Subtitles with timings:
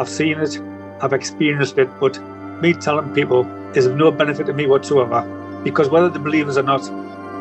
[0.00, 0.58] I've seen it,
[1.02, 2.18] I've experienced it, but
[2.62, 3.44] me telling people
[3.76, 5.20] is of no benefit to me whatsoever
[5.62, 6.80] because whether they believe us or not,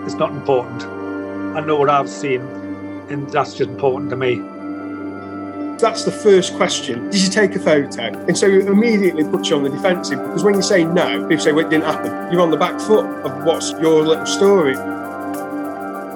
[0.05, 0.83] it's not important.
[1.55, 2.41] I know what I've seen,
[3.09, 4.41] and that's just important to me.
[5.77, 7.09] That's the first question.
[7.09, 8.01] Did you take a photo?
[8.27, 11.41] And so it immediately puts you on the defensive because when you say no, people
[11.41, 12.11] say, well, it didn't happen.
[12.29, 14.75] You're on the back foot of what's your little story.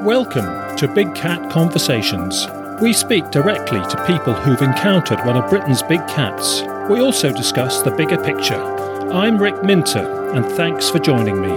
[0.04, 2.48] Welcome to Big Cat Conversations.
[2.84, 6.64] We speak directly to people who've encountered one of Britain's big cats.
[6.90, 8.62] We also discuss the bigger picture.
[9.10, 11.48] I'm Rick Minter, and thanks for joining me.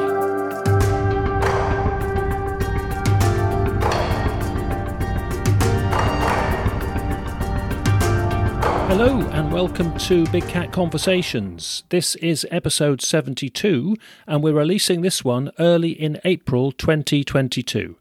[8.87, 11.83] Hello and welcome to Big Cat Conversations.
[11.89, 13.97] This is episode 72,
[14.29, 17.97] and we're releasing this one early in April 2022.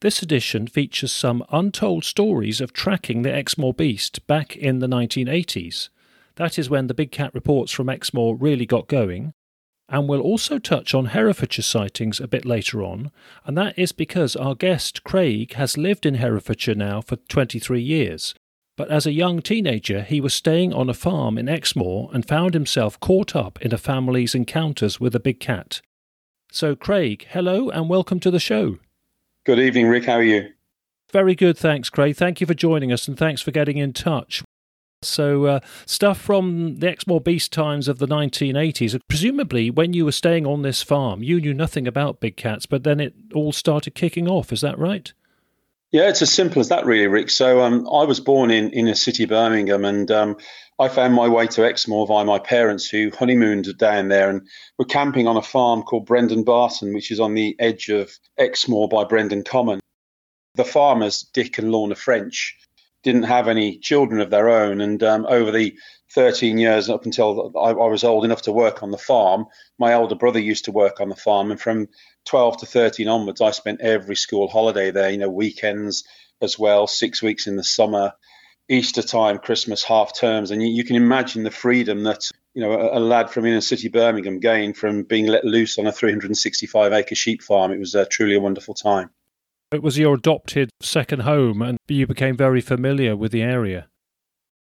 [0.00, 5.88] This edition features some untold stories of tracking the Exmoor beast back in the 1980s.
[6.36, 9.32] That is when the Big Cat reports from Exmoor really got going.
[9.88, 13.10] And we'll also touch on Herefordshire sightings a bit later on,
[13.44, 18.36] and that is because our guest Craig has lived in Herefordshire now for 23 years.
[18.76, 22.54] But as a young teenager, he was staying on a farm in Exmoor and found
[22.54, 25.80] himself caught up in a family's encounters with a big cat.
[26.52, 28.78] So, Craig, hello and welcome to the show.
[29.48, 30.04] Good evening, Rick.
[30.04, 30.50] How are you?
[31.10, 32.16] Very good, thanks, Craig.
[32.16, 34.44] Thank you for joining us and thanks for getting in touch.
[35.00, 39.00] So, uh, stuff from the Exmoor Beast times of the 1980s.
[39.08, 42.84] Presumably, when you were staying on this farm, you knew nothing about big cats, but
[42.84, 44.52] then it all started kicking off.
[44.52, 45.14] Is that right?
[45.92, 47.30] Yeah, it's as simple as that, really, Rick.
[47.30, 50.36] So, um, I was born in in a city, Birmingham, and um,
[50.80, 54.48] I found my way to Exmoor via my parents, who honeymooned down there and
[54.78, 58.88] were camping on a farm called Brendon Barton, which is on the edge of Exmoor
[58.88, 59.80] by Brendon Common.
[60.54, 62.56] The farmers, Dick and Lorna French,
[63.02, 65.76] didn't have any children of their own, and um, over the
[66.14, 69.46] 13 years up until I, I was old enough to work on the farm,
[69.78, 71.88] my older brother used to work on the farm, and from
[72.26, 75.10] 12 to 13 onwards, I spent every school holiday there.
[75.10, 76.04] You know, weekends
[76.40, 78.12] as well, six weeks in the summer
[78.68, 82.72] Easter time, Christmas, half terms, and you, you, can imagine the freedom that you know
[82.72, 86.92] a, a, lad from inner city Birmingham gained from being let loose on a 365
[86.92, 87.72] acre sheep farm.
[87.72, 89.08] It was uh, truly a wonderful time.
[89.72, 93.88] It was your adopted second home, and you became very familiar with the area.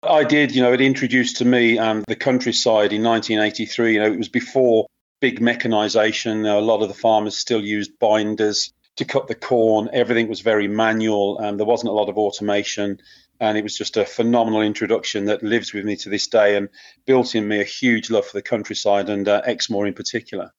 [0.03, 0.53] I did.
[0.53, 3.93] You know, it introduced to me um, the countryside in 1983.
[3.93, 4.85] You know, it was before
[5.19, 6.45] big mechanisation.
[6.47, 9.89] A lot of the farmers still used binders to cut the corn.
[9.93, 12.99] Everything was very manual, and there wasn't a lot of automation
[13.39, 16.69] and it was just a phenomenal introduction that lives with me to this day and
[17.05, 20.51] built in me a huge love for the countryside and uh, Exmoor in particular.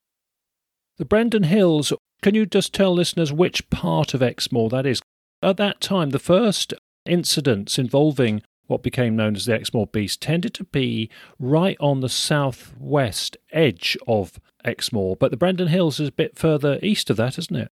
[0.99, 1.93] The Brendon Hills,
[2.23, 5.01] can you just tell listeners which part of Exmoor that is?
[5.43, 6.73] At that time, the first
[7.05, 12.09] incidents involving what became known as the Exmoor Beast tended to be right on the
[12.09, 17.39] southwest edge of Exmoor, but the Brendon Hills is a bit further east of that,
[17.39, 17.71] isn't it?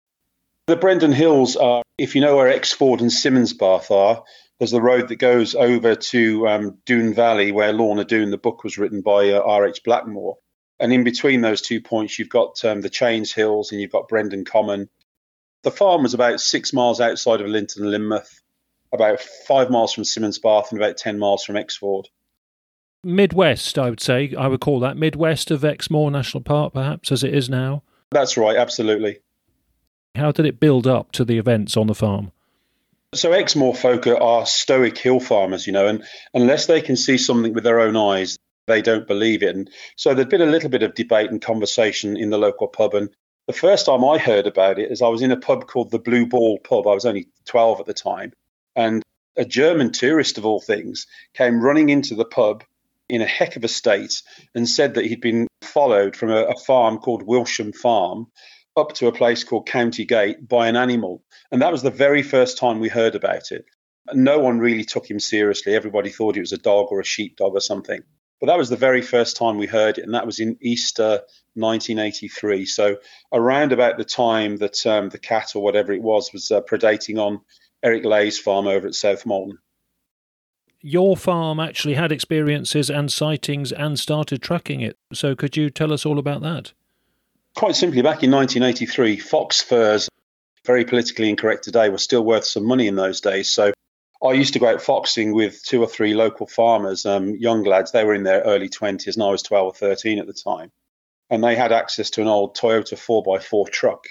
[0.67, 4.25] The Brendon Hills are, if you know where Exford and Simonsbath are,
[4.59, 8.65] there's the road that goes over to um, Doone Valley, where Lorna Doone, the book
[8.65, 9.83] was written by uh, R.H.
[9.85, 10.39] Blackmore.
[10.79, 14.09] And in between those two points, you've got um, the Chains Hills and you've got
[14.09, 14.89] Brendon Common.
[15.63, 18.41] The farm was about six miles outside of Lynton Lynmouth,
[18.93, 22.05] about five miles from Simonsbath, and about 10 miles from Exford.
[23.03, 24.35] Midwest, I would say.
[24.37, 27.83] I would call that Midwest of Exmoor National Park, perhaps, as it is now.
[28.11, 29.19] That's right, absolutely.
[30.15, 32.33] How did it build up to the events on the farm?
[33.17, 36.05] So Exmoor folk are stoic hill farmers, you know, and
[36.35, 39.57] unless they can see something with their own eyes, they don't believe it.
[39.57, 42.95] And so there'd been a little bit of debate and conversation in the local pub.
[42.95, 43.09] And
[43.47, 45.99] the first time I heard about it is I was in a pub called the
[45.99, 46.87] Blue Ball Pub.
[46.87, 48.33] I was only 12 at the time.
[48.75, 49.03] And
[49.37, 52.65] a German tourist, of all things, came running into the pub
[53.09, 54.23] in a heck of a state
[54.55, 58.27] and said that he'd been followed from a, a farm called Wilsham Farm
[58.77, 61.23] up to a place called County Gate by an animal.
[61.51, 63.65] And that was the very first time we heard about it.
[64.13, 65.75] No one really took him seriously.
[65.75, 68.03] Everybody thought it was a dog or a sheepdog or something.
[68.41, 71.23] But that was the very first time we heard it, and that was in Easter
[71.55, 72.67] 1983.
[72.67, 72.99] So
[73.33, 77.19] around about the time that um, the cat or whatever it was was uh, predating
[77.19, 77.41] on
[77.83, 79.57] Eric Ley's farm over at South Molton.
[80.81, 84.97] Your farm actually had experiences and sightings and started tracking it.
[85.13, 86.75] So could you tell us all about that?
[87.57, 90.11] Quite simply, back in 1983, fox furs,
[90.67, 93.49] very politically incorrect today, were still worth some money in those days.
[93.49, 93.73] So
[94.23, 97.93] I used to go out foxing with two or three local farmers, um, young lads.
[97.93, 100.71] They were in their early 20s, and I was 12 or 13 at the time.
[101.31, 104.05] And they had access to an old Toyota 4x4 truck.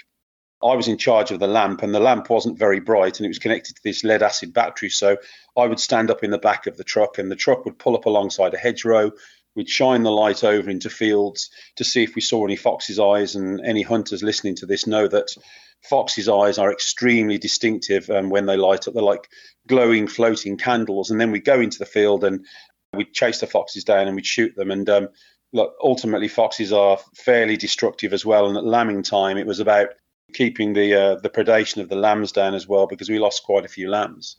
[0.60, 3.30] I was in charge of the lamp, and the lamp wasn't very bright, and it
[3.30, 4.90] was connected to this lead acid battery.
[4.90, 5.18] So
[5.56, 7.94] I would stand up in the back of the truck, and the truck would pull
[7.94, 9.12] up alongside a hedgerow.
[9.56, 13.34] We'd shine the light over into fields to see if we saw any foxes' eyes.
[13.34, 15.34] And any hunters listening to this know that
[15.82, 18.94] foxes' eyes are extremely distinctive um, when they light up.
[18.94, 19.28] They're like
[19.66, 21.10] glowing, floating candles.
[21.10, 22.44] And then we'd go into the field and
[22.92, 24.70] we'd chase the foxes down and we'd shoot them.
[24.70, 25.08] And um,
[25.52, 28.48] look, ultimately, foxes are fairly destructive as well.
[28.48, 29.88] And at lambing time, it was about
[30.34, 33.64] keeping the uh, the predation of the lambs down as well because we lost quite
[33.64, 34.36] a few lambs.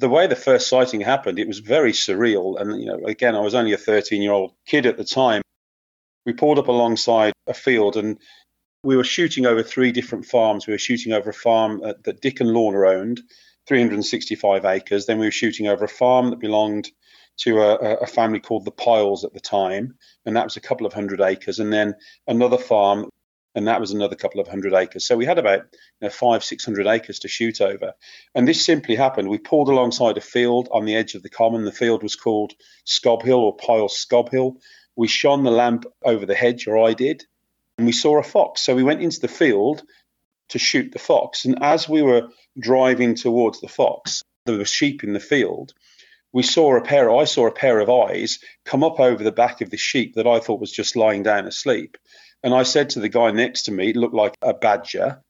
[0.00, 2.58] The way the first sighting happened, it was very surreal.
[2.58, 5.42] And you know, again, I was only a 13 year old kid at the time.
[6.24, 8.18] We pulled up alongside a field and
[8.82, 10.66] we were shooting over three different farms.
[10.66, 13.20] We were shooting over a farm that Dick and Lorna owned,
[13.66, 15.04] 365 acres.
[15.04, 16.90] Then we were shooting over a farm that belonged
[17.40, 19.94] to a, a, family called the Piles at the time,
[20.24, 21.58] and that was a couple of hundred acres.
[21.58, 21.94] And then
[22.26, 23.08] another farm
[23.54, 25.04] and that was another couple of hundred acres.
[25.04, 27.94] So we had about you know, five, six hundred acres to shoot over.
[28.34, 29.28] And this simply happened.
[29.28, 31.64] We pulled alongside a field on the edge of the common.
[31.64, 32.52] The field was called
[32.84, 34.56] Scob Hill or Pile Scob Hill.
[34.96, 37.24] We shone the lamp over the hedge, or I did,
[37.78, 38.60] and we saw a fox.
[38.60, 39.82] So we went into the field
[40.50, 41.44] to shoot the fox.
[41.44, 45.72] And as we were driving towards the fox, there were sheep in the field.
[46.32, 49.60] We saw a pair, I saw a pair of eyes come up over the back
[49.60, 51.96] of the sheep that I thought was just lying down asleep.
[52.42, 55.22] And I said to the guy next to me, it looked like a badger.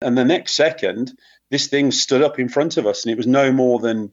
[0.00, 1.12] And the next second,
[1.50, 4.12] this thing stood up in front of us and it was no more than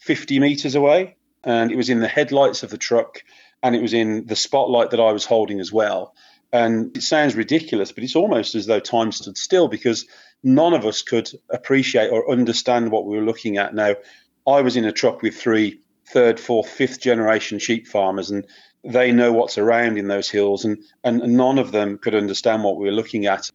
[0.00, 1.16] 50 meters away.
[1.42, 3.22] And it was in the headlights of the truck
[3.62, 6.14] and it was in the spotlight that I was holding as well.
[6.52, 10.06] And it sounds ridiculous, but it's almost as though time stood still because
[10.42, 13.74] none of us could appreciate or understand what we were looking at.
[13.74, 13.94] Now,
[14.46, 18.46] I was in a truck with three third, fourth, fifth generation sheep farmers, and
[18.84, 22.76] they know what's around in those hills, and, and none of them could understand what
[22.76, 23.50] we were looking at.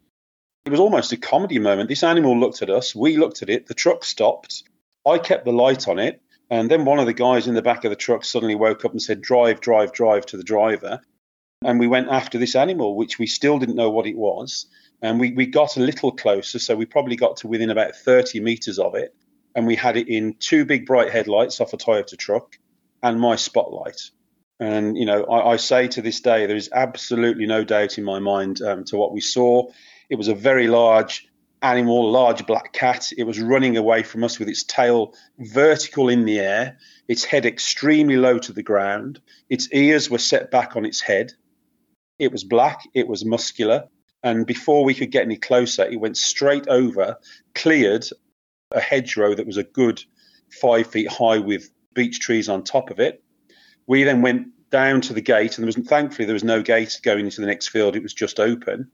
[0.66, 1.90] It was almost a comedy moment.
[1.90, 4.64] This animal looked at us, we looked at it, the truck stopped.
[5.06, 7.84] I kept the light on it, and then one of the guys in the back
[7.84, 11.02] of the truck suddenly woke up and said, Drive, drive, drive to the driver.
[11.64, 14.68] And we went after this animal, which we still didn't know what it was.
[15.02, 18.40] And we, we got a little closer, so we probably got to within about 30
[18.40, 19.16] meters of it.
[19.56, 22.58] And we had it in two big bright headlights off a Toyota truck
[23.02, 24.12] and my spotlight.
[24.60, 28.06] And, you know, I, I, say to this day, there is absolutely no doubt in
[28.06, 29.70] my mind um, to what we saw.
[30.10, 31.28] It was a very large
[31.62, 33.12] animal, large black cat.
[33.18, 37.46] It was running away from us with its tail vertical in the air, its head
[37.46, 39.20] extremely low to the ground.
[39.50, 41.34] Its ears were set back on its head.
[42.18, 43.90] It was black, it was muscular.
[44.24, 47.18] And before we could get any closer, it went straight over,
[47.54, 48.06] cleared
[48.72, 50.02] a hedgerow that was a good
[50.50, 53.22] five feet high with beech trees on top of it
[53.88, 57.00] we then went down to the gate, and there was thankfully there was no gate
[57.04, 58.90] going into the next field; it was just open.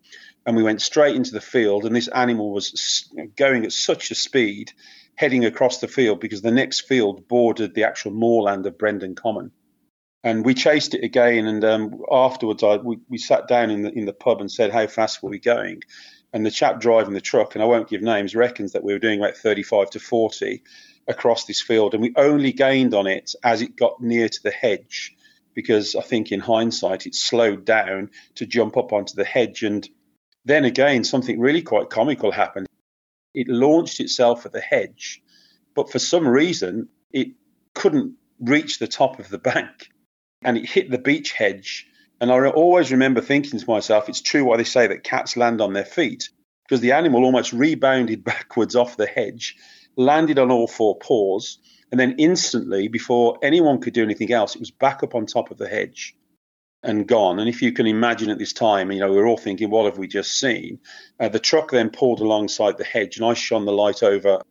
[0.46, 4.16] And we went straight into the field, and this animal was going at such a
[4.16, 4.72] speed,
[5.16, 9.52] heading across the field because the next field bordered the actual moorland of Brendon Common.
[10.24, 13.92] And we chased it again, and um, afterwards, I, we, we sat down in the
[13.92, 15.82] in the pub and said, "How fast were we going?"
[16.34, 19.00] And the chap driving the truck, and I won't give names, reckons that we were
[19.00, 20.64] doing about 35 to 40
[21.12, 24.52] across this field, and we only gained on it as it got near to the
[24.52, 25.16] hedge,
[25.54, 29.64] because I think in hindsight it slowed down to jump up onto the hedge.
[29.64, 29.88] And
[30.46, 32.68] then again, something really quite comical happened.
[33.34, 35.22] It launched itself at the hedge,
[35.76, 37.30] but for some reason it
[37.74, 39.90] couldn't reach the top of the bank,
[40.44, 41.88] and it hit the beech hedge.
[42.20, 45.62] And I always remember thinking to myself, it's true why they say that cats land
[45.62, 46.30] on their feet,
[46.68, 49.56] because the animal almost rebounded backwards off the hedge
[49.96, 51.60] landed on all four paws,
[51.92, 55.52] and then instantly, before anyone could do anything else, it was back up on top
[55.52, 56.16] of the hedge
[56.84, 57.40] and gone.
[57.40, 59.86] And if you can imagine at this time, you know, we are all thinking, what
[59.86, 60.80] have we just seen?
[61.20, 64.42] Uh, the truck then pulled alongside the hedge, and I shone the light over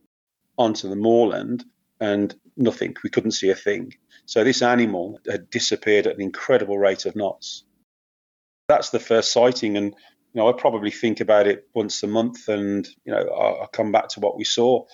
[0.59, 1.65] onto the moorland,
[1.99, 2.95] and nothing.
[3.03, 3.95] We couldn't see a thing.
[4.27, 7.65] So this animal had disappeared at an incredible rate of knots.
[8.69, 9.95] That's the first sighting, and
[10.33, 13.67] you know, I probably think about it once a month, and you know, I, I
[13.73, 14.85] come back to what we saw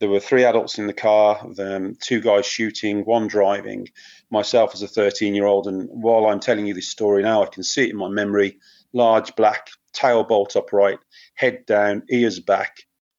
[0.00, 3.88] there were three adults in the car, um, two guys shooting, one driving,
[4.30, 5.66] myself as a 13 year old.
[5.66, 8.58] And while I'm telling you this story now, I can see it in my memory
[8.92, 10.98] large black, tail bolt upright,
[11.34, 12.78] head down, ears back,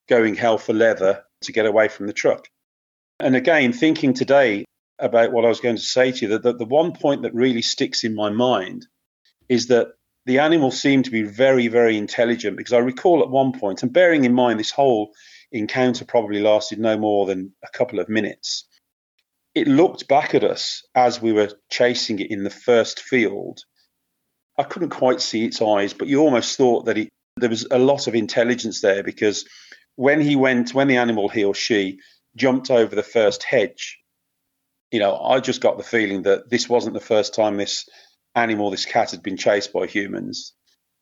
[0.10, 2.48] going hell for leather to get away from the truck.
[3.20, 4.66] And again, thinking today
[5.00, 7.34] about what I was going to say to you, that the, the one point that
[7.34, 8.88] really sticks in my mind
[9.48, 9.94] is that
[10.26, 13.94] the animal seemed to be very, very intelligent because I recall at one point, and
[13.94, 15.14] bearing in mind this whole
[15.52, 18.66] encounter probably lasted no more than a couple of minutes.
[19.54, 23.60] It looked back at us as we were chasing it in the first field.
[24.58, 27.80] I couldn't quite see its eyes, but you almost thought that it there was a
[27.80, 29.48] lot of intelligence there because
[29.96, 32.00] when he went, when the animal, he or she,
[32.36, 34.00] jumped over the first hedge,
[34.92, 37.88] you know, I just got the feeling that this wasn't the first time this
[38.36, 40.54] animal, this cat, had been chased by humans.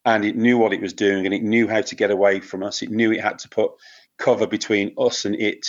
[0.06, 2.64] And it knew what it was doing and it knew how to get away from
[2.64, 2.82] us.
[2.82, 3.72] It knew it had to put
[4.20, 5.66] cover between us and it.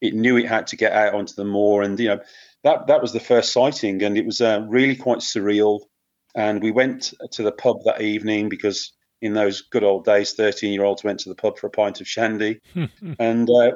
[0.00, 1.82] It knew it had to get out onto the moor.
[1.82, 2.20] And, you know,
[2.62, 4.02] that, that was the first sighting.
[4.02, 5.80] And it was uh, really quite surreal.
[6.36, 8.92] And we went to the pub that evening because
[9.22, 12.00] in those good old days, 13 year olds went to the pub for a pint
[12.00, 12.60] of shandy.
[13.18, 13.72] and uh,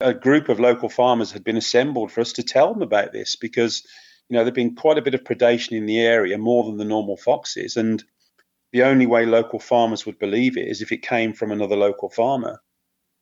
[0.00, 3.36] a group of local farmers had been assembled for us to tell them about this
[3.36, 3.84] because,
[4.28, 6.84] you know, there'd been quite a bit of predation in the area, more than the
[6.84, 7.76] normal foxes.
[7.76, 8.02] And
[8.72, 12.08] the only way local farmers would believe it is if it came from another local
[12.08, 12.60] farmer.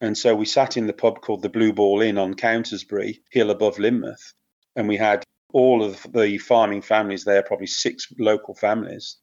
[0.02, 3.50] And so we sat in the pub called the Blue Ball Inn on Countisbury, hill
[3.50, 4.32] above Lynmouth.
[4.74, 9.16] And we had all of the farming families there, probably six local families.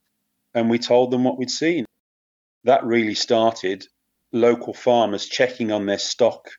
[0.54, 1.86] And we told them what we'd seen.
[2.64, 3.86] That really started
[4.32, 6.50] local farmers checking on their stock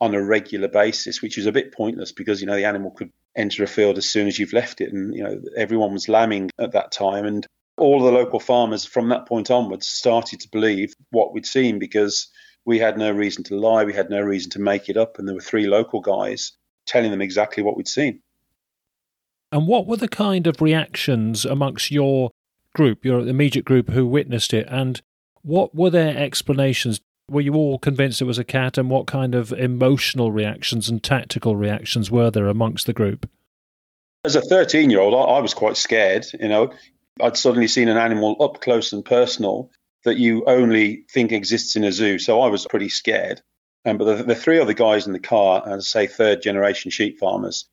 [0.00, 3.10] on a regular basis, which is a bit pointless because you know the animal could
[3.36, 6.50] enter a field as soon as you've left it, and you know everyone was lambing
[6.58, 7.46] at that time, and
[7.78, 12.28] all the local farmers from that point onwards started to believe what we'd seen because
[12.66, 15.26] we had no reason to lie, we had no reason to make it up, and
[15.26, 16.52] there were three local guys
[16.84, 18.20] telling them exactly what we'd seen.
[19.52, 22.32] And what were the kind of reactions amongst your
[22.74, 25.00] group, your immediate group who witnessed it, and
[25.42, 27.00] what were their explanations?
[27.30, 31.02] Were you all convinced it was a cat, and what kind of emotional reactions and
[31.02, 33.30] tactical reactions were there amongst the group?
[34.24, 36.26] As a 13 year old, I was quite scared.
[36.38, 36.72] You know,
[37.22, 39.70] I'd suddenly seen an animal up close and personal
[40.06, 42.18] that you only think exists in a zoo.
[42.18, 43.42] So I was pretty scared.
[43.84, 47.20] Um, but the, the, three other guys in the car, as say, third generation sheep
[47.20, 47.68] farmers,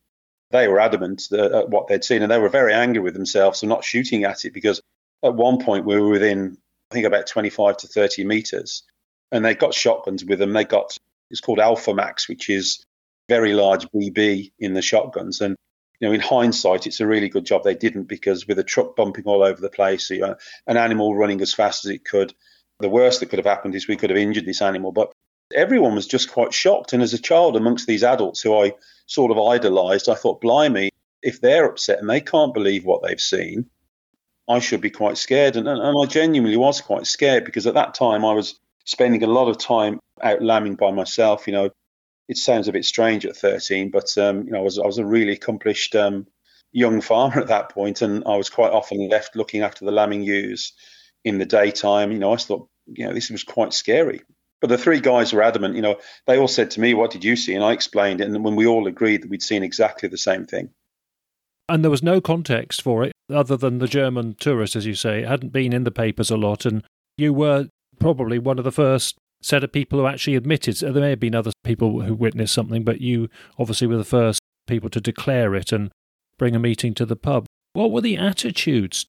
[0.52, 3.66] they were adamant at what they'd seen, and they were very angry with themselves for
[3.66, 4.80] not shooting at it because
[5.24, 6.58] at one point we were within,
[6.92, 8.84] I think, about 25 to 30 meters
[9.34, 10.54] and they got shotguns with them.
[10.54, 10.96] They got
[11.32, 12.86] it's called Alpha Max, which is
[13.28, 15.42] very large BB in the shotguns.
[15.42, 15.56] And
[16.04, 18.94] you know, in hindsight, it's a really good job they didn't because with a truck
[18.94, 20.36] bumping all over the place, you know,
[20.68, 22.34] an animal running as fast as it could,
[22.82, 24.92] the worst that could have happened is we could have injured this animal.
[24.92, 25.14] But
[25.56, 26.92] everyone was just quite shocked.
[26.92, 28.74] And as a child, amongst these adults who I
[29.06, 30.90] sort of idolized, I thought, blimey,
[31.22, 33.70] if they're upset and they can't believe what they've seen,
[34.50, 35.56] I should be quite scared.
[35.56, 39.28] And, and, I genuinely was quite scared because at that time I was spending a
[39.28, 41.48] lot of time out lambing by myself.
[41.48, 41.70] You know,
[42.28, 44.98] it sounds a bit strange at 13, but um, you know, I was I was
[44.98, 46.28] a really accomplished um,
[46.72, 50.24] young farmer at that point, and I was quite often left looking after the lambing
[50.24, 50.74] ewes
[51.24, 52.12] in the daytime.
[52.12, 54.22] You know, I thought, you know, this was quite scary.
[54.62, 55.76] But the three guys were adamant.
[55.76, 58.44] You know, they all said to me, "What did you see?" And I explained and
[58.44, 60.70] when we all agreed that we'd seen exactly the same thing.
[61.70, 65.24] And there was no context for it other than the German tourist, as you say.
[65.24, 66.84] Hadn't been in the papers a lot, and
[67.18, 67.68] you were
[68.00, 70.78] probably one of the first set of people who actually admitted.
[70.78, 74.40] There may have been other people who witnessed something, but you obviously were the first
[74.68, 75.92] people to declare it and
[76.38, 77.46] bring a meeting to the pub.
[77.74, 79.06] What were the attitudes?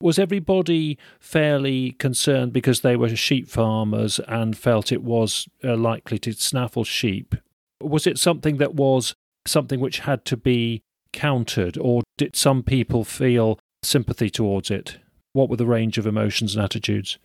[0.00, 6.18] Was everybody fairly concerned because they were sheep farmers and felt it was uh, likely
[6.18, 7.34] to snaffle sheep?
[7.80, 9.14] Was it something that was
[9.46, 14.98] something which had to be countered, or did some people feel sympathy towards it?
[15.32, 17.18] What were the range of emotions and attitudes?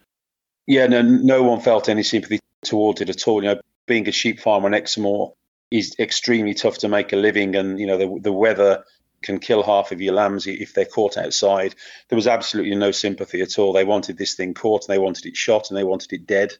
[0.67, 3.43] Yeah, no, no one felt any sympathy towards it at all.
[3.43, 5.33] You know, being a sheep farmer in Exmoor
[5.69, 8.83] is extremely tough to make a living, and you know the the weather
[9.23, 11.75] can kill half of your lambs if they're caught outside.
[12.09, 13.71] There was absolutely no sympathy at all.
[13.71, 16.53] They wanted this thing caught, and they wanted it shot, and they wanted it dead.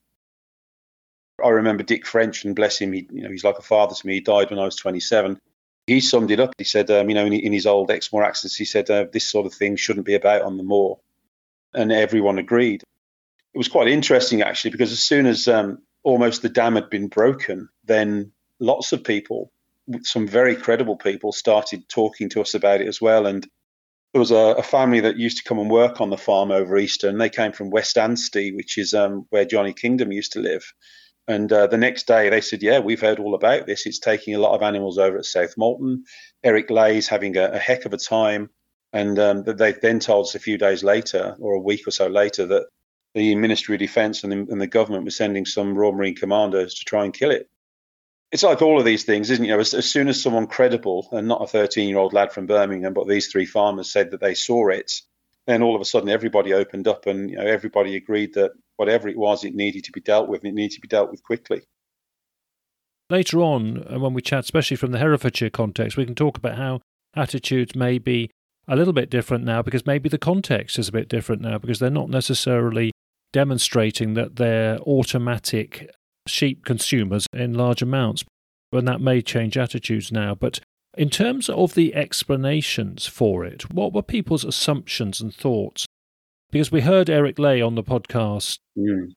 [1.44, 4.08] I remember Dick French, and bless him, he, you know, he's like a father to
[4.08, 4.16] me.
[4.16, 5.40] He died when I was 27.
[5.88, 6.54] He summed it up.
[6.60, 9.26] He said, um, you know, in, in, his old Exmoor accents, he said, uh, this
[9.26, 11.00] sort of thing shouldn't be about on the moor.
[11.74, 12.84] And everyone agreed
[13.54, 17.08] it was quite interesting actually because as soon as um, almost the dam had been
[17.08, 19.52] broken, then lots of people,
[20.02, 23.26] some very credible people, started talking to us about it as well.
[23.26, 23.48] And
[24.14, 26.78] there was a, a family that used to come and work on the farm over
[26.78, 30.40] Easter, and they came from West Anstey, which is um, where Johnny Kingdom used to
[30.40, 30.64] live.
[31.28, 33.86] And uh, the next day they said, Yeah, we've heard all about this.
[33.86, 36.00] It's taking a lot of animals over at South Molton.
[36.44, 38.50] Eric Ley's having a, a heck of a time.
[38.92, 42.08] And um, they then told us a few days later, or a week or so
[42.08, 42.66] later, that
[43.14, 46.86] the Ministry of Defence and, and the, government were sending some Royal Marine commandos to
[46.86, 47.50] try and kill it.
[48.32, 49.50] It's like all of these things, isn't it?
[49.50, 52.46] You As, as soon as someone credible, and not a 13 year old lad from
[52.46, 55.02] Birmingham, but these three farmers said that they saw it,
[55.48, 59.10] then all of a sudden everybody opened up and you know, everybody agreed that whatever
[59.10, 61.22] it was, it needed to be dealt with, and it needed to be dealt with
[61.24, 61.62] quickly.
[63.10, 66.58] Later on, uh, when we chat, especially from the Herefordshire context, we can talk about
[66.58, 66.80] how
[67.14, 68.30] attitudes may be
[68.68, 71.80] a little bit different now because maybe the context is a bit different now because
[71.80, 72.92] they're not necessarily
[73.32, 75.90] demonstrating that they're automatic
[76.28, 78.24] sheep consumers in large amounts.
[78.72, 80.36] And that may change attitudes now.
[80.36, 80.62] But
[80.98, 85.86] in terms of the explanations for it, what were people's assumptions and thoughts?
[86.52, 89.12] Because we heard Eric Ley on the podcast mm.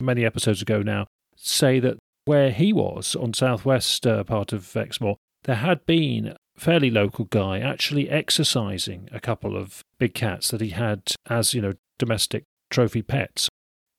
[0.00, 1.06] many episodes ago now
[1.36, 6.36] say that where he was on southwest uh, part of Exmoor, there had been a
[6.60, 11.60] fairly local guy actually exercising a couple of big cats that he had as you
[11.60, 13.48] know domestic trophy pets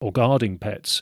[0.05, 1.01] or guarding pets.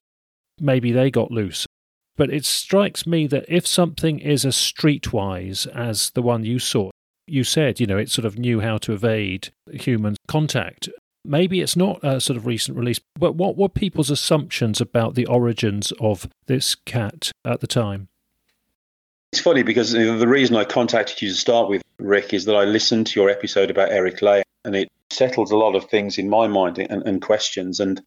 [0.62, 1.68] Maybe they got loose.
[2.16, 6.90] But it strikes me that if something is as streetwise as the one you saw,
[7.28, 10.88] you said, you know, it sort of knew how to evade human contact.
[11.26, 15.26] Maybe it's not a sort of recent release, but what were people's assumptions about the
[15.26, 18.08] origins of this cat at the time?
[19.34, 22.64] It's funny because the reason I contacted you to start with, Rick, is that I
[22.64, 26.30] listened to your episode about Eric Ley and it settles a lot of things in
[26.30, 27.82] my mind and, and questions.
[27.82, 28.02] And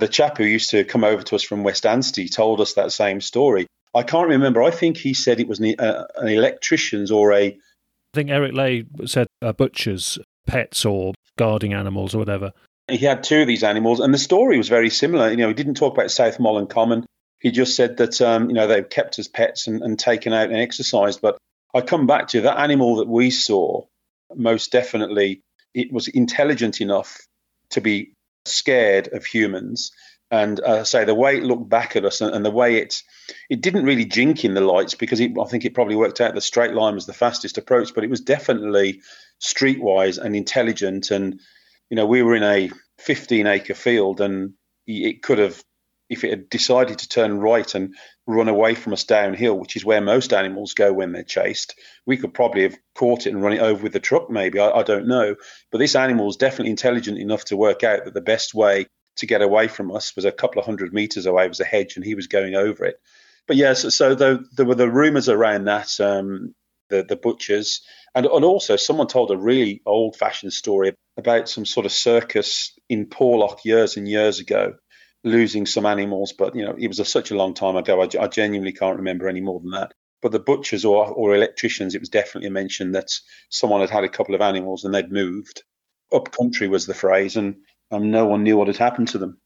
[0.00, 2.92] the chap who used to come over to us from West Anstey told us that
[2.92, 3.66] same story.
[3.94, 4.62] I can't remember.
[4.62, 7.46] I think he said it was an, uh, an electrician's or a.
[7.46, 7.56] I
[8.14, 12.52] think Eric Ley said a butcher's pets or guarding animals or whatever.
[12.88, 15.30] He had two of these animals, and the story was very similar.
[15.30, 17.06] You know, he didn't talk about South Molton Common.
[17.40, 20.32] He just said that um, you know they were kept as pets and, and taken
[20.32, 21.20] out and exercised.
[21.20, 21.38] But
[21.74, 23.84] I come back to that animal that we saw.
[24.34, 25.40] Most definitely,
[25.74, 27.18] it was intelligent enough
[27.70, 28.12] to be
[28.44, 29.92] scared of humans.
[30.30, 33.02] And uh, say the way it looked back at us and, and, the way it
[33.48, 36.34] it didn't really jink in the lights because it, I think it probably worked out
[36.34, 39.00] the straight line was the fastest approach, but it was definitely
[39.40, 41.10] streetwise and intelligent.
[41.10, 41.40] And
[41.88, 44.52] you know, we were in a 15 acre field, and
[44.86, 45.62] it could have
[46.10, 47.94] if it had decided to turn right and
[48.28, 52.18] run away from us downhill, which is where most animals go when they're chased, we
[52.18, 54.60] could probably have caught it and run it over with the truck, maybe.
[54.60, 55.34] I, I don't know.
[55.72, 59.26] But this animal is definitely intelligent enough to work out that the best way to
[59.26, 62.04] get away from us was a couple of hundred meters away, was a hedge, and
[62.04, 63.00] he was going over it.
[63.46, 66.54] But yes, yeah, so, so the, there were the rumors around that, um,
[66.90, 67.80] the, the butchers.
[68.14, 72.78] And, and also, someone told a really old fashioned story about some sort of circus
[72.90, 74.74] in Porlock years and years ago
[75.28, 78.00] losing some animals, but you know it was a, such a long time ago.
[78.02, 79.92] I, I, genuinely can't remember any more than that.
[80.20, 83.10] But the butchers or, or electricians, it was definitely mentioned that
[83.50, 85.62] someone had had a couple of animals and they'd moved.
[86.12, 87.56] Up country was the phrase, and
[87.90, 89.38] um, no one knew what had happened to them.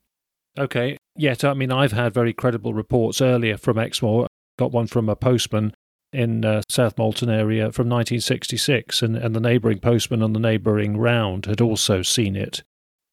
[0.58, 0.96] Okay.
[1.16, 4.26] Yet, I mean, I've had very credible reports earlier from Exmoor.
[4.58, 5.74] Got one from a postman
[6.12, 10.96] in uh, South Molton area from 1966, and, and the neighbouring postman on the neighbouring
[10.96, 12.62] round had also seen it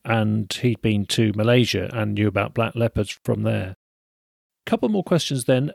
[0.09, 3.75] and he'd been to Malaysia and knew about black leopards from there.
[4.65, 5.71] Couple more questions then,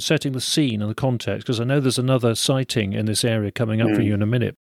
[0.00, 3.50] setting the scene and the context, because I know there's another sighting in this area
[3.50, 3.94] coming up mm.
[3.94, 4.08] for hmm.
[4.08, 4.56] you in a minute.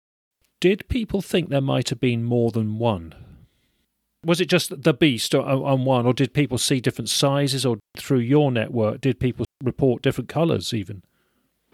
[0.62, 3.14] Did people think there might have been more than one?
[4.26, 8.20] Was it just the beast on one, or did people see different sizes, or through
[8.20, 11.04] your network, did people report different colours even?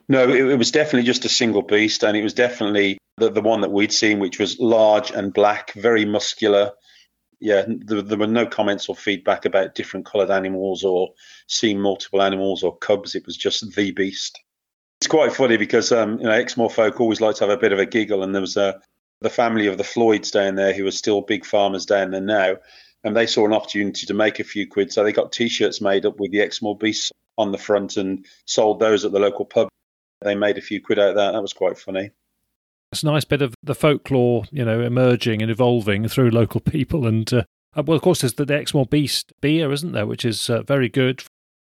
[0.07, 3.41] No, it, it was definitely just a single beast, and it was definitely the, the
[3.41, 6.71] one that we'd seen, which was large and black, very muscular,
[7.39, 11.13] yeah, there, there, were no comments or feedback about different coloured animals or
[11.47, 13.15] seeing multiple animals or cubs.
[13.15, 14.39] It was just the beast.
[15.01, 17.73] It's quite funny because um, you know Exmoor folk always like to have a bit
[17.73, 18.79] of a giggle, and there was a uh,
[19.21, 22.57] the family of the Floyds down there who are still big farmers down there now,
[23.03, 26.05] and they saw an opportunity to make a few quid, so they got T-shirts made
[26.05, 29.69] up with the Exmoor beasts on the front and sold those at the local pub.
[30.21, 31.31] They made a few quid out of that.
[31.31, 32.11] That was quite funny.
[32.95, 37.05] It's a nice bit of the folklore, you know, emerging and evolving through local people.
[37.05, 37.43] And uh,
[37.75, 40.87] uh, well, of course, there's the Exmoor Beast beer, isn't there, which is uh, very
[40.87, 41.21] good.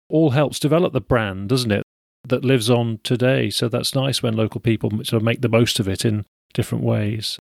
[0.08, 1.82] All helps develop the brand, doesn't it,
[2.28, 3.50] that lives on today.
[3.50, 6.84] So that's nice when local people sort of make the most of it in different
[6.84, 7.40] ways.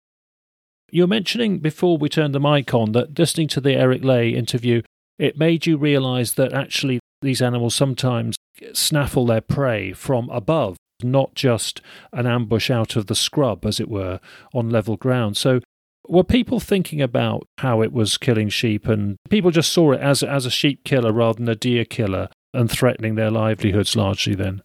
[0.90, 4.34] You were mentioning before we turned the mic on that listening to the Eric Ley
[4.34, 4.82] interview,
[5.18, 8.36] it made you realise that actually these animals sometimes
[8.74, 11.80] snaffle their prey from above not just
[12.12, 14.20] an ambush out of the scrub, as it were,
[14.54, 15.36] on level ground.
[15.36, 15.60] So,
[16.08, 20.22] were people thinking about how it was killing sheep, and people just saw it as
[20.22, 24.34] as a sheep killer rather than a deer killer, and threatening their livelihoods largely?
[24.34, 24.62] Then,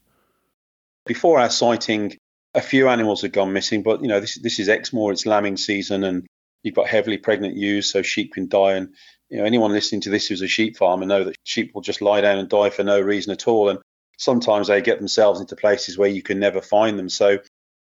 [1.05, 2.17] before our sighting,
[2.55, 5.57] a few animals had gone missing, but you know this this is Exmoor, it's lambing
[5.57, 6.25] season, and
[6.63, 8.73] you've got heavily pregnant ewes, so sheep can die.
[8.73, 8.93] And
[9.29, 12.01] you know anyone listening to this who's a sheep farmer know that sheep will just
[12.01, 13.69] lie down and die for no reason at all.
[13.69, 13.79] And
[14.17, 17.09] sometimes they get themselves into places where you can never find them.
[17.09, 17.39] So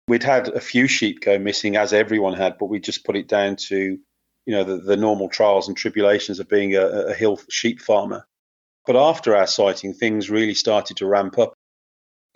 [0.09, 3.29] we'd had a few sheep go missing, as everyone had, but we just put it
[3.29, 3.99] down to,
[4.47, 8.27] you know, the, the normal trials and tribulations of being a, a hill sheep farmer.
[8.87, 11.55] But after our sighting, things really started to ramp up.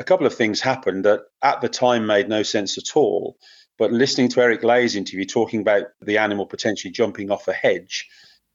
[0.00, 3.36] A couple of things happened that at the time made no sense at all.
[3.78, 8.08] But listening to Eric Ley's interview talking about the animal potentially jumping off a hedge,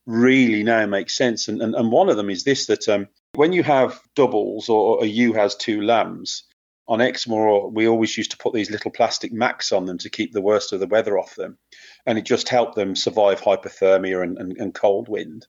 [0.05, 1.47] really now makes sense.
[1.47, 5.03] And, and, and one of them is this that um, when you have doubles or
[5.03, 6.43] a ewe has two lambs,
[6.87, 10.31] on Exmoor, we always used to put these little plastic mats on them to keep
[10.31, 11.57] the worst of the weather off them.
[12.05, 15.47] And it just helped them survive hypothermia and, and, and cold wind.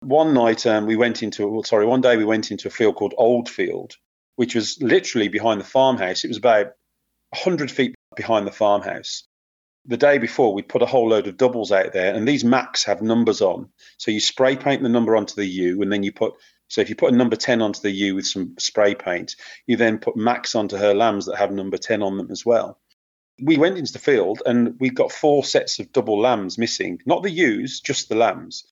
[0.00, 2.94] One night um, we went into, well, sorry, one day we went into a field
[2.94, 3.96] called Oldfield,
[4.36, 6.22] which was literally behind the farmhouse.
[6.22, 6.66] It was about
[7.30, 9.24] 100 feet behind the farmhouse.
[9.86, 12.84] The day before, we'd put a whole load of doubles out there, and these mats
[12.84, 13.70] have numbers on.
[13.98, 16.34] So you spray paint the number onto the ewe, and then you put
[16.68, 19.76] so if you put a number 10 onto the ewe with some spray paint, you
[19.76, 22.78] then put Max onto her lambs that have number 10 on them as well.
[23.40, 27.22] We went into the field and we got four sets of double lambs missing, not
[27.22, 28.66] the ewes, just the lambs.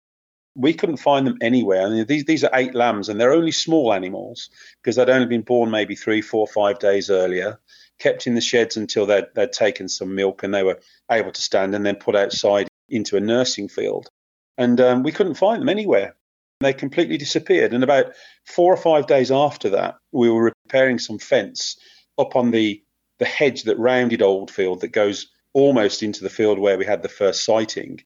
[0.56, 1.86] We couldn't find them anywhere.
[1.86, 4.50] And these, these are eight lambs and they're only small animals
[4.82, 7.60] because they'd only been born maybe three, four, five days earlier,
[7.98, 10.80] kept in the sheds until they'd, they'd taken some milk and they were
[11.10, 14.08] able to stand and then put outside into a nursing field.
[14.56, 16.16] And um, we couldn't find them anywhere.
[16.64, 17.74] They completely disappeared.
[17.74, 18.14] And about
[18.46, 21.76] four or five days after that, we were repairing some fence
[22.18, 22.82] up on the,
[23.18, 27.08] the hedge that rounded Oldfield that goes almost into the field where we had the
[27.08, 28.00] first sighting.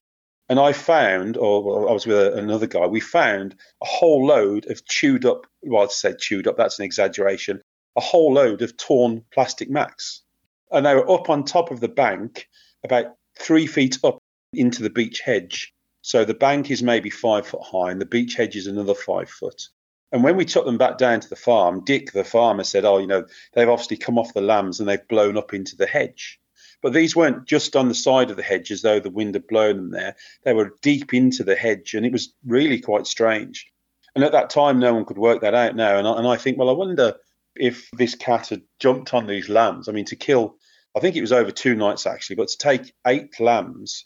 [0.49, 4.85] And I found, or I was with another guy, we found a whole load of
[4.85, 7.61] chewed up, well, I said chewed up, that's an exaggeration,
[7.95, 10.23] a whole load of torn plastic mats.
[10.71, 12.47] And they were up on top of the bank,
[12.83, 14.17] about three feet up
[14.53, 15.73] into the beech hedge.
[16.01, 19.29] So the bank is maybe five foot high and the beech hedge is another five
[19.29, 19.67] foot.
[20.11, 22.97] And when we took them back down to the farm, Dick, the farmer, said, Oh,
[22.97, 26.39] you know, they've obviously come off the lambs and they've blown up into the hedge.
[26.81, 29.47] But these weren't just on the side of the hedge as though the wind had
[29.47, 30.15] blown them there.
[30.43, 33.67] They were deep into the hedge and it was really quite strange.
[34.15, 35.97] And at that time, no one could work that out now.
[35.97, 37.15] And I, and I think, well, I wonder
[37.55, 39.89] if this cat had jumped on these lambs.
[39.89, 40.55] I mean, to kill,
[40.95, 44.05] I think it was over two nights actually, but to take eight lambs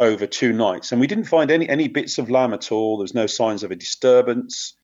[0.00, 2.98] over two nights, and we didn't find any any bits of lamb at all.
[2.98, 4.74] There's no signs of a disturbance.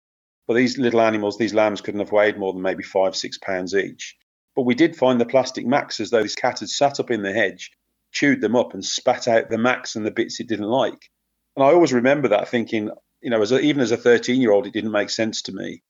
[0.47, 3.75] But these little animals, these lambs couldn't have weighed more than maybe five, six pounds
[3.75, 4.17] each.
[4.55, 7.23] But we did find the plastic mats as though this cat had sat up in
[7.23, 7.71] the hedge,
[8.13, 11.11] chewed them up, and spat out the mats and the bits it didn't like.
[11.57, 12.91] And I always remember that thinking,
[13.23, 15.53] you know, as a, even as a 13 year old, it didn't make sense to
[15.53, 15.83] me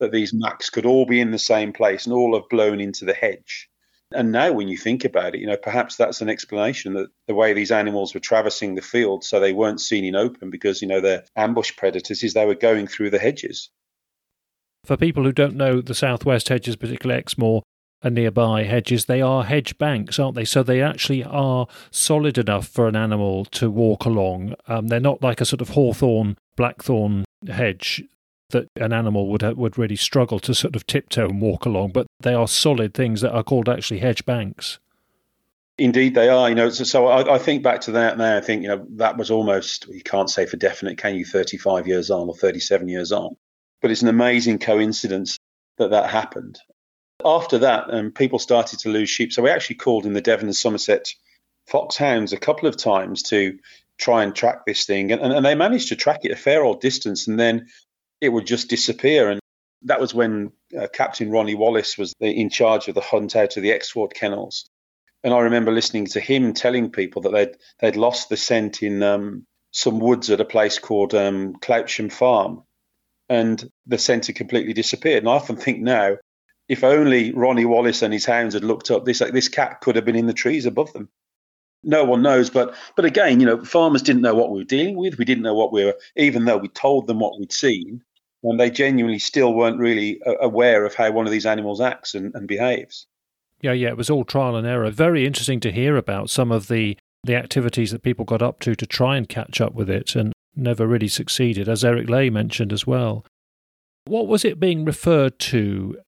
[0.00, 3.04] that these mats could all be in the same place and all have blown into
[3.04, 3.69] the hedge.
[4.12, 7.34] And now, when you think about it, you know, perhaps that's an explanation that the
[7.34, 10.88] way these animals were traversing the field, so they weren't seen in open because, you
[10.88, 13.70] know, they're ambush predators, is they were going through the hedges.
[14.84, 17.62] For people who don't know the southwest hedges, particularly Exmoor
[18.02, 20.44] and nearby hedges, they are hedge banks, aren't they?
[20.44, 24.54] So they actually are solid enough for an animal to walk along.
[24.66, 28.02] Um, they're not like a sort of hawthorn, blackthorn hedge
[28.50, 32.06] that an animal would would really struggle to sort of tiptoe and walk along, but
[32.20, 34.78] they are solid things that are called actually hedge banks.
[35.80, 36.48] Indeed, they are.
[36.50, 38.36] You know, so, so I, I, think back to that now.
[38.36, 41.24] I think you know that was almost you can't say for definite, can you?
[41.24, 43.34] Thirty-five years on or thirty-seven years on,
[43.80, 45.38] but it's an amazing coincidence
[45.78, 46.58] that that happened.
[47.24, 49.32] After that, um, people started to lose sheep.
[49.32, 51.14] So we actually called in the Devon and Somerset
[51.66, 53.58] foxhounds a couple of times to
[53.96, 56.62] try and track this thing, and, and, and they managed to track it a fair
[56.62, 57.68] old distance, and then
[58.20, 59.30] it would just disappear.
[59.30, 59.40] And
[59.82, 63.62] that was when uh, Captain Ronnie Wallace was in charge of the hunt out of
[63.62, 64.68] the Exford kennels.
[65.22, 69.02] And I remember listening to him telling people that they'd they'd lost the scent in
[69.02, 71.54] um, some woods at a place called um,
[72.10, 72.62] Farm,
[73.28, 75.22] and the scent had completely disappeared.
[75.22, 76.16] And I often think now,
[76.68, 79.96] if only Ronnie Wallace and his hounds had looked up, this like, this cat could
[79.96, 81.10] have been in the trees above them.
[81.82, 84.96] No one knows, but but again, you know, farmers didn't know what we were dealing
[84.96, 85.18] with.
[85.18, 88.02] We didn't know what we were, even though we told them what we'd seen
[88.42, 92.14] and they genuinely still weren't really uh, aware of how one of these animals acts
[92.14, 93.06] and, and behaves.
[93.60, 94.90] Yeah, yeah, it was all trial and error.
[94.90, 98.74] Very interesting to hear about some of the the activities that people got up to
[98.74, 102.72] to try and catch up with it and never really succeeded, as Eric Ley mentioned
[102.72, 103.26] as well.
[104.06, 105.98] What was it being referred to?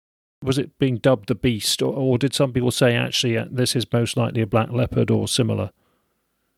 [0.42, 3.76] Was it being dubbed the beast, or, or did some people say actually uh, this
[3.76, 5.70] is most likely a black leopard or similar?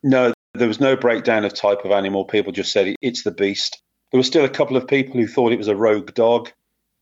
[0.02, 2.24] No, there was no breakdown of type of animal.
[2.24, 3.82] People just said it's the beast.
[4.14, 6.52] There were still a couple of people who thought it was a rogue dog,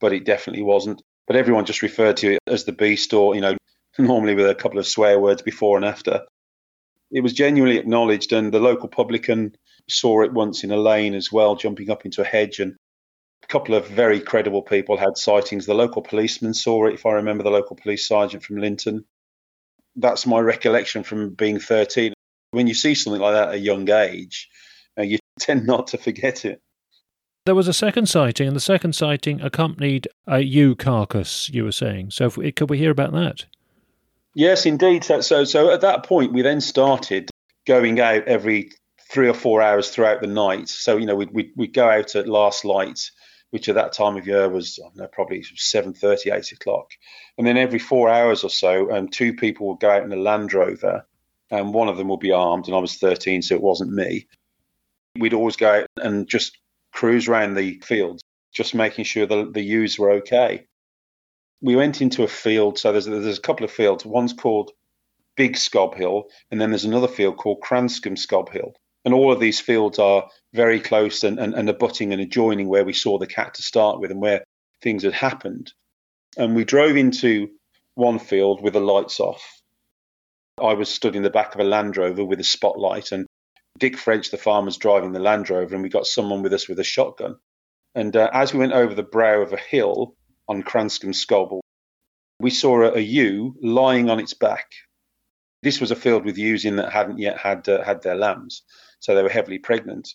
[0.00, 1.02] but it definitely wasn't.
[1.26, 3.54] But everyone just referred to it as the beast, or, you know,
[3.98, 6.22] normally with a couple of swear words before and after.
[7.10, 9.54] It was genuinely acknowledged, and the local publican
[9.90, 12.60] saw it once in a lane as well, jumping up into a hedge.
[12.60, 12.76] And
[13.44, 15.66] a couple of very credible people had sightings.
[15.66, 19.04] The local policeman saw it, if I remember, the local police sergeant from Lynton.
[19.96, 22.14] That's my recollection from being 13.
[22.52, 24.48] When you see something like that at a young age,
[24.98, 26.58] uh, you tend not to forget it.
[27.44, 31.72] There was a second sighting, and the second sighting accompanied a ewe carcass, you were
[31.72, 32.12] saying.
[32.12, 33.46] So, if, could we hear about that?
[34.34, 35.02] Yes, indeed.
[35.02, 37.30] So, so, so at that point, we then started
[37.66, 38.70] going out every
[39.10, 40.68] three or four hours throughout the night.
[40.68, 43.10] So, you know, we'd, we'd, we'd go out at last light,
[43.50, 46.92] which at that time of year was know, probably 7.30, 8 o'clock.
[47.36, 50.16] And then every four hours or so, um, two people would go out in a
[50.16, 51.04] Land Rover,
[51.50, 54.26] and one of them would be armed, and I was 13, so it wasn't me.
[55.18, 56.56] We'd always go out and just
[56.92, 60.66] cruise around the fields, just making sure the, the ewes were okay.
[61.60, 64.04] We went into a field, so there's, there's a couple of fields.
[64.04, 64.72] One's called
[65.36, 68.74] Big Scob Hill, and then there's another field called Cranscombe Scob Hill.
[69.04, 72.84] And all of these fields are very close and, and, and abutting and adjoining where
[72.84, 74.44] we saw the cat to start with and where
[74.80, 75.72] things had happened.
[76.36, 77.50] And we drove into
[77.94, 79.60] one field with the lights off.
[80.60, 83.26] I was stood in the back of a Land Rover with a spotlight, and
[83.78, 86.68] Dick French, the farmer, was driving the Land Rover, and we got someone with us
[86.68, 87.36] with a shotgun.
[87.94, 90.14] And uh, as we went over the brow of a hill
[90.48, 91.60] on Cranscombe Scobble,
[92.38, 94.72] we saw a, a ewe lying on its back.
[95.62, 98.62] This was a field with ewes in that hadn't yet had uh, had their lambs
[99.02, 100.14] so they were heavily pregnant.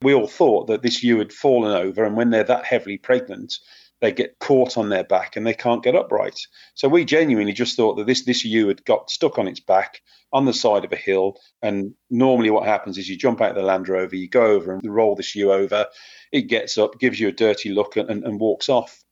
[0.00, 3.58] We all thought that this ewe had fallen over, and when they're that heavily pregnant,
[4.00, 6.38] they get caught on their back and they can't get upright.
[6.74, 10.00] So we genuinely just thought that this this ewe had got stuck on its back
[10.32, 11.38] on the side of a hill.
[11.62, 14.72] And normally, what happens is you jump out of the Land Rover, you go over
[14.72, 15.86] and roll this ewe over.
[16.32, 19.02] It gets up, gives you a dirty look, and, and walks off.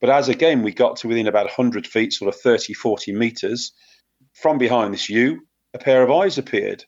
[0.00, 3.72] But as again we got to within about 100 feet, sort of 30, 40 meters,
[4.34, 5.42] from behind this ewe,
[5.74, 6.84] a pair of eyes appeared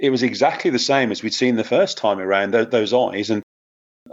[0.00, 3.30] it was exactly the same as we'd seen the first time around, th- those eyes.
[3.30, 3.42] And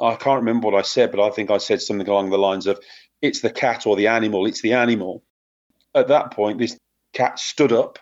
[0.02, 2.68] I can't remember what I said, but I think I said something along the lines
[2.68, 2.80] of,
[3.22, 5.24] it's the cat or the animal, it's the animal.
[5.96, 6.78] At that point, this
[7.14, 8.00] cat stood up,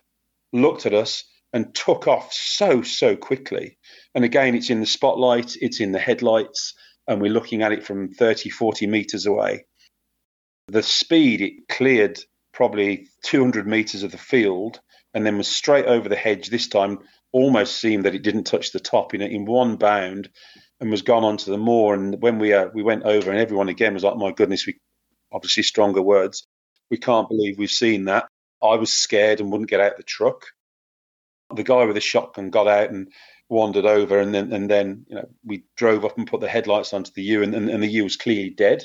[0.51, 3.77] looked at us, and took off so, so quickly.
[4.13, 6.73] And again, it's in the spotlight, it's in the headlights,
[7.08, 9.65] and we're looking at it from 30, 40 meters away.
[10.67, 12.19] The speed it cleared
[12.51, 14.79] probably 200 meters of the field
[15.13, 16.99] and then was straight over the hedge this time
[17.31, 20.29] almost seemed that it didn't touch the top in in one bound
[20.79, 21.93] and was gone onto the moor.
[21.93, 24.79] And when we uh, we went over, and everyone again was like, "My goodness, we
[25.31, 26.47] obviously stronger words.
[26.89, 28.27] We can't believe we've seen that."
[28.63, 30.45] I was scared and wouldn't get out the truck.
[31.53, 33.11] The guy with the shotgun got out and
[33.49, 36.93] wandered over, and then and then you know we drove up and put the headlights
[36.93, 38.83] onto the ewe, and, and, and the ewe was clearly dead.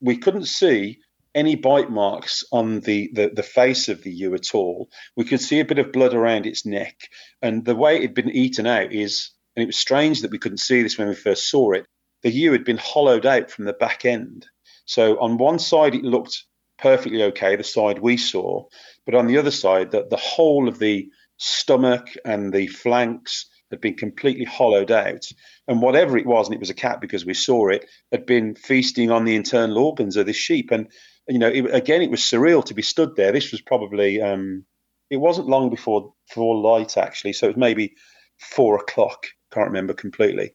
[0.00, 1.00] We couldn't see
[1.34, 4.88] any bite marks on the, the, the, face of the ewe at all.
[5.16, 7.08] We could see a bit of blood around its neck.
[7.42, 10.38] And the way it had been eaten out is, and it was strange that we
[10.38, 11.86] couldn't see this when we first saw it,
[12.22, 14.46] the ewe had been hollowed out from the back end.
[14.86, 16.44] So on one side, it looked
[16.78, 18.64] perfectly okay, the side we saw.
[19.06, 23.80] But on the other side, the, the whole of the stomach and the flanks had
[23.80, 25.24] been completely hollowed out.
[25.68, 28.54] And whatever it was, and it was a cat because we saw it, had been
[28.54, 30.70] feasting on the internal organs of this sheep.
[30.70, 30.88] And
[31.28, 33.32] you know, it, again, it was surreal to be stood there.
[33.32, 34.64] This was probably, um,
[35.10, 37.94] it wasn't long before before light actually, so it was maybe
[38.38, 39.26] four o'clock.
[39.54, 40.52] Can't remember completely,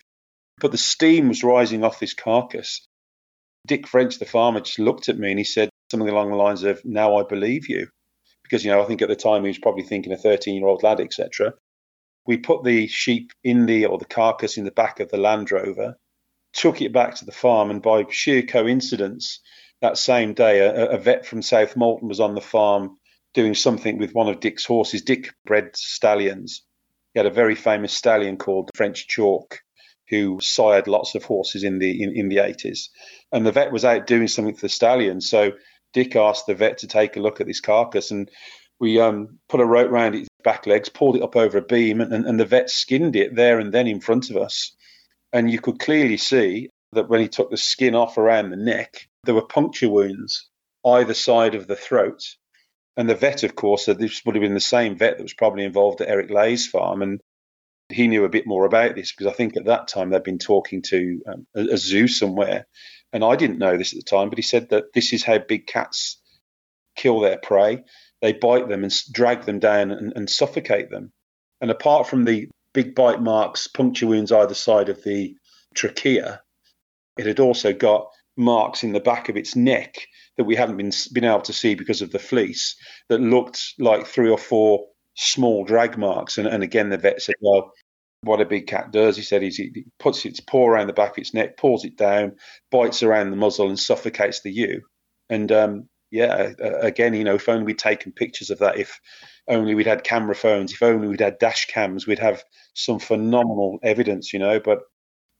[0.59, 2.85] but the steam was rising off this carcass.
[3.65, 6.63] Dick French, the farmer, just looked at me and he said something along the lines
[6.63, 7.87] of, "Now I believe you,"
[8.43, 10.99] because you know I think at the time he was probably thinking a thirteen-year-old lad,
[10.99, 11.53] etc.
[12.27, 15.49] We put the sheep in the or the carcass in the back of the Land
[15.49, 15.97] Rover,
[16.51, 19.39] took it back to the farm, and by sheer coincidence,
[19.81, 22.97] that same day, a, a, vet from South Molton was on the farm
[23.33, 25.03] doing something with one of Dick's horses.
[25.03, 26.63] Dick bred stallions.
[27.19, 29.59] Had a very famous stallion called French Chalk,
[30.07, 32.87] who sired lots of horses in the in, in the 80s.
[33.33, 35.19] And the vet was out doing something for the stallion.
[35.19, 35.51] So
[35.91, 38.31] Dick asked the vet to take a look at this carcass, and
[38.79, 41.99] we um, put a rope around its back legs, pulled it up over a beam,
[41.99, 44.73] and, and the vet skinned it there and then in front of us.
[45.33, 49.09] And you could clearly see that when he took the skin off around the neck,
[49.25, 50.47] there were puncture wounds
[50.85, 52.23] either side of the throat.
[52.97, 55.63] And the vet, of course, this would have been the same vet that was probably
[55.63, 57.01] involved at Eric Ley's farm.
[57.01, 57.21] And
[57.89, 60.39] he knew a bit more about this because I think at that time they'd been
[60.39, 62.67] talking to um, a, a zoo somewhere.
[63.11, 65.39] And I didn't know this at the time, but he said that this is how
[65.39, 66.21] big cats
[66.95, 67.83] kill their prey.
[68.21, 71.11] They bite them and drag them down and, and suffocate them.
[71.61, 75.35] And apart from the big bite marks, puncture wounds either side of the
[75.73, 76.41] trachea,
[77.17, 80.07] it had also got marks in the back of its neck
[80.39, 82.77] that we haven't been been able to see because of the fleece
[83.09, 86.37] that looked like three or four small drag marks.
[86.37, 87.73] And, and again, the vet said, "Well,
[88.21, 91.11] what a big cat does," he said, is he puts its paw around the back
[91.11, 92.37] of its neck, pulls it down,
[92.71, 94.81] bites around the muzzle, and suffocates the ewe.
[95.29, 98.97] And um, yeah, again, you know, if only we'd taken pictures of that, if
[99.49, 103.77] only we'd had camera phones, if only we'd had dash cams, we'd have some phenomenal
[103.83, 104.61] evidence, you know.
[104.61, 104.79] But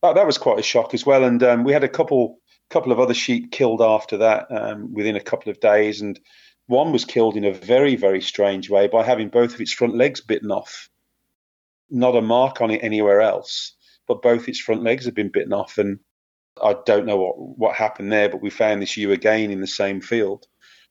[0.02, 1.24] that, that was quite a shock as well.
[1.24, 5.16] And um, we had a couple couple of other sheep killed after that um, within
[5.16, 6.20] a couple of days, and
[6.68, 9.96] one was killed in a very very strange way by having both of its front
[9.96, 10.90] legs bitten off.
[11.90, 13.74] not a mark on it anywhere else,
[14.08, 15.78] but both its front legs had been bitten off.
[15.78, 16.00] And
[16.62, 19.68] I don't know what, what happened there, but we found this ewe again in the
[19.68, 20.46] same field.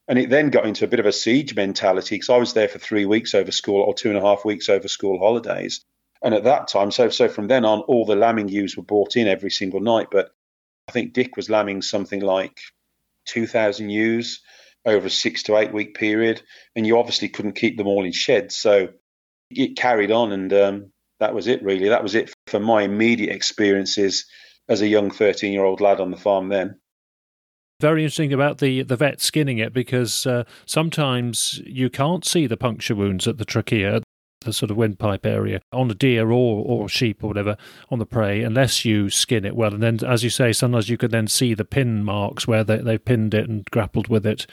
[0.08, 2.68] And it then got into a bit of a siege mentality because I was there
[2.68, 5.84] for three weeks over school or two and a half weeks over school holidays.
[6.22, 9.16] And at that time, so so from then on, all the lambing ewes were brought
[9.16, 10.08] in every single night.
[10.10, 10.30] But
[10.88, 12.60] I think Dick was lambing something like
[13.26, 14.40] 2,000 ewes
[14.84, 16.42] over a six to eight week period,
[16.74, 18.56] and you obviously couldn't keep them all in sheds.
[18.56, 18.88] So
[19.50, 21.88] it carried on, and um, that was it, really.
[21.88, 24.26] That was it for my immediate experiences
[24.68, 26.78] as a young 13 year old lad on the farm then.
[27.80, 32.56] Very interesting about the, the vet skinning it because uh, sometimes you can't see the
[32.56, 34.02] puncture wounds at the trachea,
[34.48, 37.56] the sort of windpipe area on a deer or, or sheep or whatever
[37.90, 39.72] on the prey unless you skin it well.
[39.72, 42.78] And then, as you say, sometimes you can then see the pin marks where they,
[42.78, 44.46] they pinned it and grappled with it.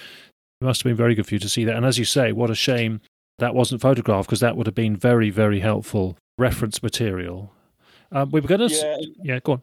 [0.62, 1.76] It must have been very good for you to see that.
[1.76, 3.02] And as you say, what a shame
[3.40, 7.52] that wasn't photographed because that would have been very, very helpful reference material.
[8.12, 8.74] Um, we were going to.
[8.74, 8.98] Yeah.
[9.24, 9.62] yeah, go on.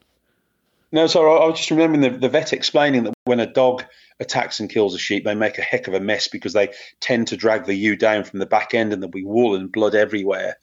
[0.93, 3.85] No, sorry, I was just remembering the, the vet explaining that when a dog
[4.21, 7.29] attacks and kills a sheep, they make a heck of a mess because they tend
[7.29, 9.95] to drag the ewe down from the back end and there'll be wool and blood
[9.95, 10.59] everywhere.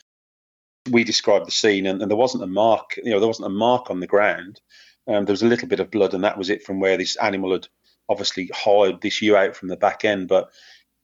[0.92, 3.50] We described the scene and, and there wasn't a mark, you know, there wasn't a
[3.50, 4.62] mark on the ground.
[5.08, 7.15] Um, there was a little bit of blood and that was it from where this
[7.15, 7.68] animal had
[8.08, 10.28] obviously hollowed this ewe out from the back end.
[10.28, 10.52] But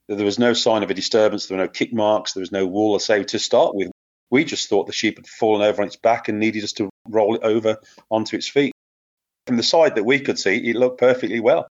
[0.08, 1.48] there was no sign of a disturbance.
[1.48, 2.34] There were no kick marks.
[2.34, 2.94] There was no wool.
[2.94, 3.90] I say to start with,
[4.30, 6.92] we just thought the sheep had fallen over on its back and needed us to
[7.08, 7.78] roll it over
[8.12, 8.75] onto its feet.
[9.48, 11.68] From the side that we could see, it looked perfectly well.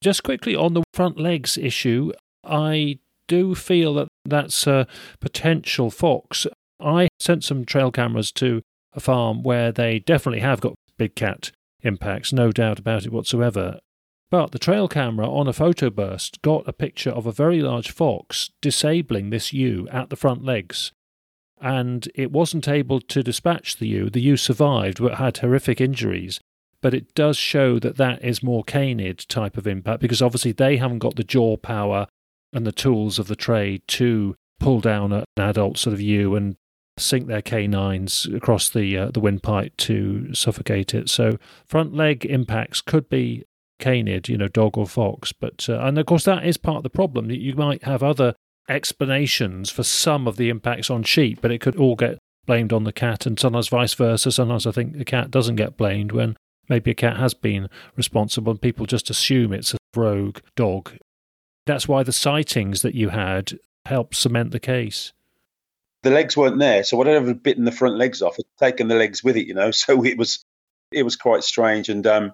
[0.00, 2.12] Just quickly on the front legs issue,
[2.44, 4.86] I do feel that that's a
[5.20, 6.46] potential fox.
[6.80, 8.62] I sent some trail cameras to
[8.92, 11.50] a farm where they definitely have got big cat
[11.82, 13.78] impacts, no doubt about it whatsoever.
[14.30, 17.90] But the trail camera on a photo burst got a picture of a very large
[17.90, 20.92] fox disabling this ewe at the front legs.
[21.64, 24.10] And it wasn't able to dispatch the ewe.
[24.10, 26.38] The ewe survived but had horrific injuries.
[26.82, 30.76] But it does show that that is more canid type of impact because obviously they
[30.76, 32.06] haven't got the jaw power
[32.52, 36.56] and the tools of the trade to pull down an adult sort of ewe and
[36.98, 41.08] sink their canines across the uh, the windpipe to suffocate it.
[41.08, 43.44] So front leg impacts could be
[43.78, 45.32] canid, you know, dog or fox.
[45.32, 47.30] But uh, and of course that is part of the problem.
[47.30, 48.34] You might have other
[48.68, 52.84] explanations for some of the impacts on sheep, but it could all get blamed on
[52.84, 54.30] the cat, and sometimes vice versa.
[54.30, 56.36] Sometimes I think the cat doesn't get blamed when
[56.68, 60.92] maybe a cat has been responsible, and people just assume it's a rogue dog.
[61.66, 65.12] That's why the sightings that you had helped cement the case.
[66.02, 68.94] The legs weren't there, so whatever had bitten the front legs off had taken the
[68.94, 69.70] legs with it, you know.
[69.72, 70.44] So it was
[70.92, 72.32] it was quite strange, and um,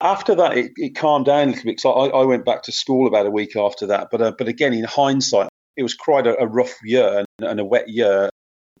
[0.00, 1.80] after that, it, it, calmed down a little bit.
[1.80, 4.08] So I, I, went back to school about a week after that.
[4.10, 7.60] But uh, but again, in hindsight, it was quite a, a rough year and, and,
[7.60, 8.30] a wet year.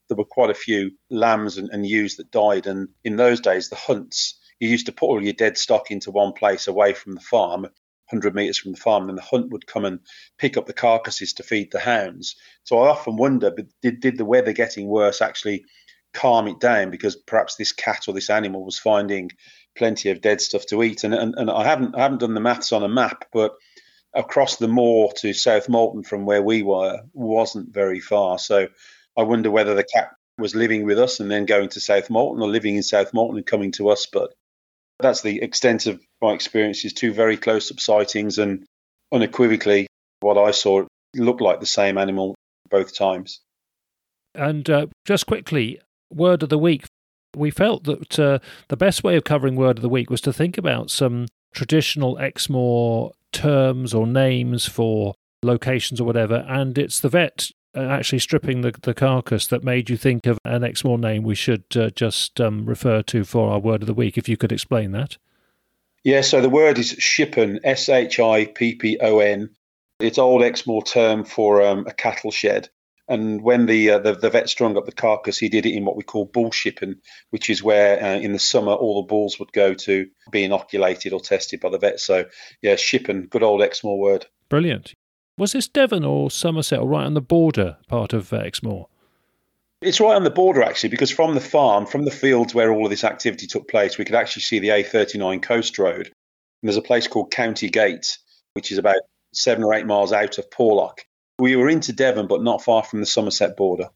[0.08, 2.66] There were quite a few lambs and, and ewes that died.
[2.66, 6.10] And in those days, the hunts, you used to put all your dead stock into
[6.10, 9.50] one place away from the farm, 100 metres from the farm, and then the hunt
[9.50, 10.00] would come and
[10.38, 12.36] pick up the carcasses to feed the hounds.
[12.64, 13.52] So I often wonder,
[13.82, 15.64] did, did the weather getting worse actually
[16.12, 19.30] calm it down because perhaps this cat or this animal was finding
[19.76, 21.04] plenty of dead stuff to eat.
[21.04, 23.52] And, and, and I haven't I haven't done the maths on a map, but
[24.14, 28.38] across the moor to South Molton from where we were wasn't very far.
[28.38, 28.68] So
[29.16, 32.40] I wonder whether the cat was living with us and then going to South Molton
[32.40, 34.06] or living in South Molton and coming to us.
[34.06, 34.32] But
[35.00, 36.92] that's the extent of my experiences.
[36.92, 38.64] Two very close up sightings, and
[39.12, 39.86] unequivocally,
[40.20, 42.34] what I saw looked like the same animal
[42.70, 43.40] both times.
[44.34, 46.86] And uh, just quickly, word of the week
[47.36, 50.32] we felt that uh, the best way of covering word of the week was to
[50.32, 57.08] think about some traditional Exmoor terms or names for locations or whatever, and it's the
[57.08, 61.22] vet uh, actually stripping the, the carcass that made you think of an Exmoor name
[61.22, 64.16] we should uh, just um, refer to for our word of the week.
[64.16, 65.16] If you could explain that.
[66.04, 69.50] Yeah, so the word is shippon, S H I P P O N.
[70.00, 72.68] It's old Exmoor term for um, a cattle shed.
[73.06, 75.84] And when the, uh, the, the vet strung up the carcass, he did it in
[75.84, 79.38] what we call bull shippon, which is where uh, in the summer all the bulls
[79.38, 82.00] would go to be inoculated or tested by the vet.
[82.00, 82.24] So
[82.62, 84.26] yeah, shippon, good old Exmoor word.
[84.48, 84.94] Brilliant.
[85.36, 88.86] Was this Devon or Somerset or right on the border part of uh, Exmoor?
[89.82, 92.84] It's right on the border actually, because from the farm, from the fields where all
[92.84, 96.06] of this activity took place, we could actually see the A39 coast road.
[96.06, 96.14] And
[96.62, 98.16] there's a place called County Gate,
[98.54, 98.96] which is about
[99.34, 101.00] seven or eight miles out of Porlock.
[101.38, 103.90] We were into Devon, but not far from the Somerset border.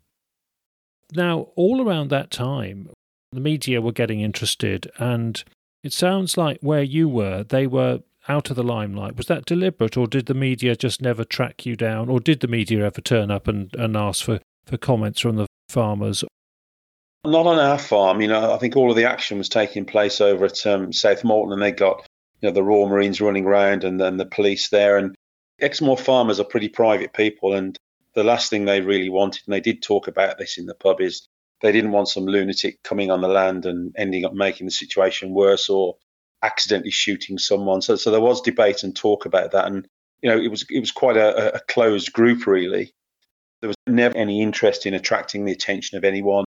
[1.12, 2.91] Now, all around that time,
[3.32, 5.43] the media were getting interested, and
[5.82, 9.16] it sounds like where you were, they were out of the limelight.
[9.16, 12.49] Was that deliberate, or did the media just never track you down, or did the
[12.49, 16.24] media ever turn up and, and ask for, for comments from the farmers?
[17.24, 18.20] Not on our farm.
[18.20, 21.22] You know, I think all of the action was taking place over at um, South
[21.22, 22.07] Molton, and they got
[22.41, 24.99] you know the Royal Marines running around, and then the police there.
[24.99, 25.14] And
[25.61, 27.77] Exmoor farmers are pretty private people, and
[28.15, 31.01] the last thing they really wanted, and they did talk about this in the pub,
[31.01, 31.29] is
[31.61, 35.31] they didn't want some lunatic coming on the land and ending up making the situation
[35.31, 35.97] worse or
[36.43, 37.83] accidentally shooting someone.
[37.83, 39.87] So, so there was debate and talk about that, and
[40.23, 42.93] you know, it was it was quite a, a closed group really.
[43.61, 46.45] There was never any interest in attracting the attention of anyone.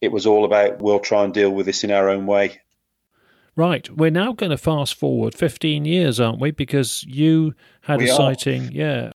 [0.00, 2.60] It was all about we'll try and deal with this in our own way.
[3.56, 6.50] Right, we're now going to fast forward 15 years, aren't we?
[6.50, 8.16] Because you had We a are.
[8.16, 9.10] sighting, yeah.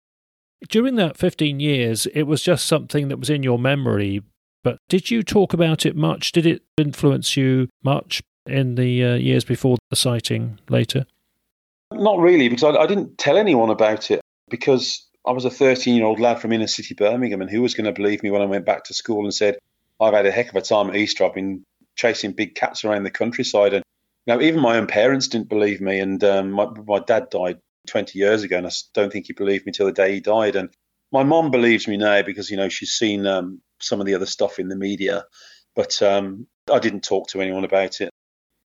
[0.69, 4.23] During that 15 years, it was just something that was in your memory.
[4.63, 6.33] But did you talk about it much?
[6.33, 11.07] Did it influence you much in the uh, years before the sighting later?
[11.93, 14.21] Not really, because I, I didn't tell anyone about it
[14.51, 17.75] because I was a 13 year old lad from inner city Birmingham, and who was
[17.75, 19.59] going to believe me when I went back to school and said,
[20.01, 21.25] I've had a heck of a time at Easter.
[21.25, 21.63] I've been
[21.97, 23.75] chasing big cats around the countryside.
[23.75, 23.85] And
[24.27, 26.01] you know, even my own parents didn't believe me.
[26.01, 27.59] And um, my, my dad died
[27.89, 30.57] 20 years ago, and I don't think he believed me till the day he died.
[30.57, 30.71] And
[31.13, 34.27] my mom believes me now because, you know, she's seen um, some of the other
[34.27, 35.25] stuff in the media.
[35.77, 38.11] But um, I didn't talk to anyone about it.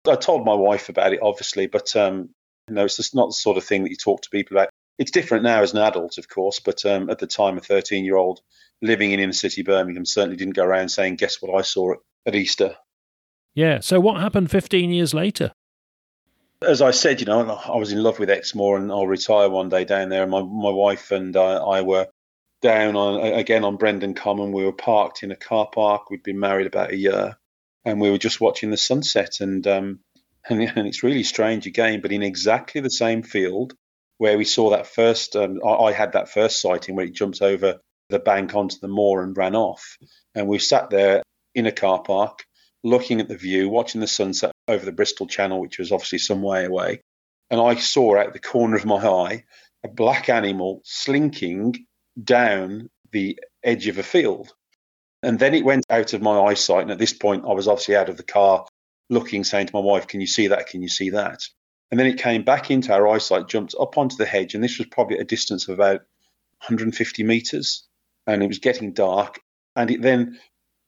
[0.08, 2.30] I told my wife about it, obviously, but um,
[2.68, 4.70] you know, it's just not the sort of thing that you talk to people about.
[4.98, 8.06] It's different now as an adult, of course, but um, at the time, a 13
[8.06, 8.42] year old
[8.82, 12.00] living in inner city Birmingham certainly didn't go around saying, Guess what I saw at,
[12.26, 12.76] at Easter.
[13.60, 13.82] Yeah.
[13.82, 15.52] So what happened 15 years later?
[16.66, 19.68] As I said, you know, I was in love with Exmoor and I'll retire one
[19.68, 20.24] day down there.
[20.24, 22.08] And my, my wife and I, I were
[22.62, 24.54] down on again on Brendon Common.
[24.54, 26.10] We were parked in a car park.
[26.10, 27.36] We'd been married about a year
[27.84, 29.42] and we were just watching the sunset.
[29.42, 30.00] And, um,
[30.50, 33.74] and, and it's really strange again, but in exactly the same field
[34.20, 37.42] where we saw that first, um, I, I had that first sighting where it jumped
[37.42, 39.98] over the bank onto the moor and ran off.
[40.34, 42.46] And we sat there in a car park
[42.84, 46.42] looking at the view, watching the sunset over the Bristol Channel, which was obviously some
[46.42, 47.02] way away.
[47.50, 49.44] And I saw out the corner of my eye
[49.84, 51.86] a black animal slinking
[52.22, 54.54] down the edge of a field.
[55.24, 56.84] And then it went out of my eyesight.
[56.84, 58.66] And at this point, I was obviously out of the car
[59.10, 60.68] looking, saying to my wife, Can you see that?
[60.68, 61.42] Can you see that?
[61.92, 64.54] And then it came back into our eyesight, jumped up onto the hedge.
[64.54, 66.02] And this was probably a distance of about
[66.62, 67.88] 150 meters.
[68.28, 69.40] And it was getting dark.
[69.76, 70.40] And it then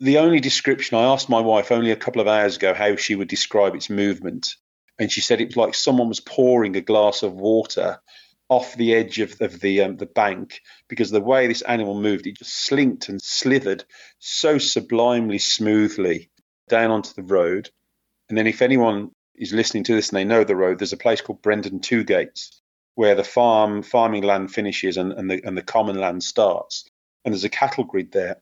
[0.02, 3.14] the only description I asked my wife only a couple of hours ago how she
[3.14, 4.56] would describe its movement,
[4.98, 8.00] and she said it was like someone was pouring a glass of water
[8.50, 12.26] off the edge of, of the um, the bank because the way this animal moved,
[12.26, 13.86] it just slinked and slithered
[14.18, 16.32] so sublimely smoothly
[16.68, 17.70] down onto the road.
[18.28, 20.98] And then, if anyone is listening to this and they know the road, there's a
[20.98, 22.60] place called Brendon Two Gates
[22.96, 26.90] where the farm farming land finishes and, and the and the common land starts,
[27.24, 28.42] and there's a cattle grid there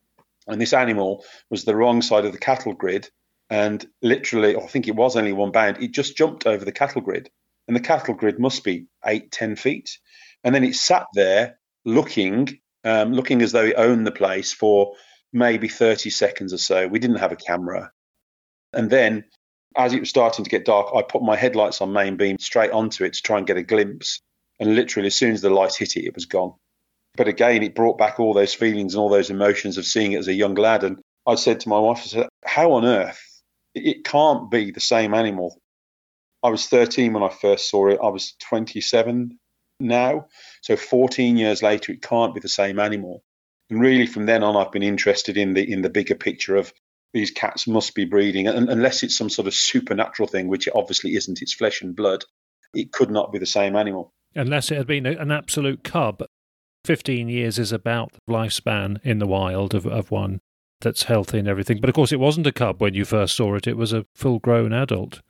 [0.49, 3.09] and this animal was the wrong side of the cattle grid.
[3.51, 7.01] And literally i think it was only one bound it just jumped over the cattle
[7.01, 7.29] grid.
[7.67, 9.97] And the cattle grid must be eight ten feet.
[10.43, 14.95] And then it sat there looking um, looking as though it owned the place for
[15.33, 16.87] maybe 30 seconds or so.
[16.87, 17.91] We didn't have a camera.
[18.73, 19.25] And then
[19.75, 22.71] as it was starting to get dark i put my headlights on main beam straight
[22.71, 24.21] onto it to try and get a glimpse.
[24.59, 26.53] And literally as soon as the light hit it it was gone
[27.19, 30.19] but again, it brought back all those feelings and all those emotions of seeing it
[30.19, 30.85] as a young lad.
[30.85, 33.21] And I said to my wife, I said, How on earth?
[33.75, 35.59] It can't be the same animal.
[36.41, 37.99] I was 13 when I first saw it.
[38.01, 39.37] I was 27
[39.81, 40.27] now.
[40.61, 43.21] So 14 years later, it can't be the same animal.
[43.69, 46.71] And really, from then on, I've been interested in the in the bigger picture of
[47.13, 50.73] these cats must be breeding, and unless it's some sort of supernatural thing, which it
[50.73, 51.41] obviously isn't.
[51.41, 52.23] It's flesh and blood.
[52.73, 54.13] It could not be the same animal.
[54.35, 56.23] Unless it had been an absolute cub.
[56.89, 60.41] 15 years is about the lifespan in the wild of, of one
[60.81, 61.79] that's healthy and everything.
[61.79, 64.07] But of course, it wasn't a cub when you first saw it, it was a
[64.15, 65.21] full grown adult.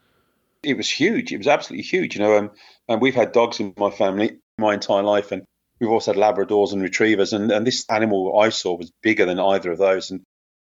[0.63, 1.33] it was huge.
[1.33, 2.15] It was absolutely huge.
[2.15, 2.51] You know, um,
[2.87, 5.43] and we've had dogs in my family my entire life, and
[5.81, 9.37] we've also had Labradors and Retrievers, and, and this animal I saw was bigger than
[9.37, 10.21] either of those, and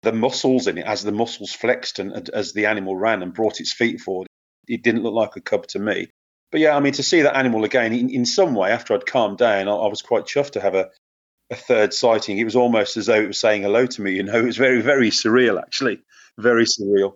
[0.01, 3.35] the muscles in it, as the muscles flexed and, and as the animal ran and
[3.35, 4.29] brought its feet forward,
[4.67, 6.09] it didn't look like a cub to me.
[6.51, 9.07] But yeah, I mean, to see that animal again, in, in some way, after I'd
[9.07, 10.89] calmed down, I, I was quite chuffed to have a,
[11.51, 12.39] a third sighting.
[12.39, 14.13] It was almost as though it was saying hello to me.
[14.13, 16.01] You know, it was very, very surreal, actually,
[16.39, 17.15] very surreal.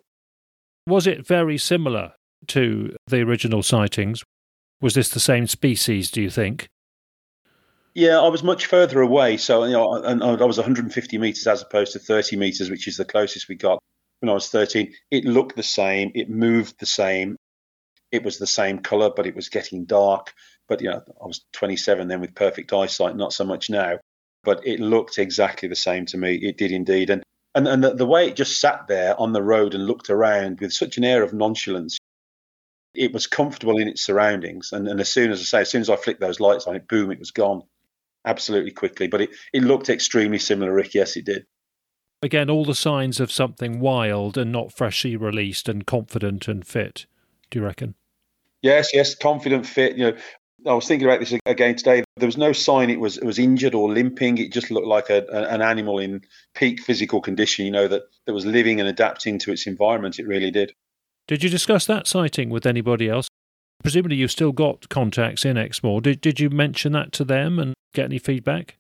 [0.87, 2.13] Was it very similar
[2.49, 4.23] to the original sightings?
[4.81, 6.69] Was this the same species, do you think?
[7.95, 11.63] Yeah, I was much further away, so you know, and I was 150 meters as
[11.63, 13.81] opposed to 30 meters, which is the closest we got
[14.21, 14.93] when I was 13.
[15.11, 17.37] It looked the same, it moved the same,
[18.13, 20.33] it was the same color, but it was getting dark.
[20.69, 23.99] But you know, I was 27 then with perfect eyesight, not so much now.
[24.45, 26.37] But it looked exactly the same to me.
[26.37, 27.23] It did indeed, and
[27.55, 30.61] And, and the, the way it just sat there on the road and looked around
[30.61, 31.99] with such an air of nonchalance,
[32.95, 34.73] it was comfortable in its surroundings.
[34.73, 36.77] And, and as soon as I say, as soon as I flicked those lights on
[36.77, 37.63] it, boom, it was gone
[38.25, 39.07] absolutely quickly.
[39.07, 40.95] But it, it looked extremely similar, Rick.
[40.95, 41.47] Yes, it did.
[42.23, 47.07] Again, all the signs of something wild and not freshly released and confident and fit,
[47.51, 47.95] do you reckon?
[48.63, 49.97] Yes, yes, confident, fit.
[49.97, 50.19] You know,
[50.67, 52.05] I was thinking about this again today.
[52.17, 54.39] There was no sign it was it was injured or limping.
[54.39, 56.23] It just looked like a, an animal in
[56.55, 57.65] peak physical condition.
[57.65, 60.19] You know that that was living and adapting to its environment.
[60.19, 60.73] It really did.
[61.27, 63.29] Did you discuss that sighting with anybody else?
[63.83, 66.01] Presumably, you've still got contacts in Exmoor.
[66.01, 68.77] Did did you mention that to them and get any feedback?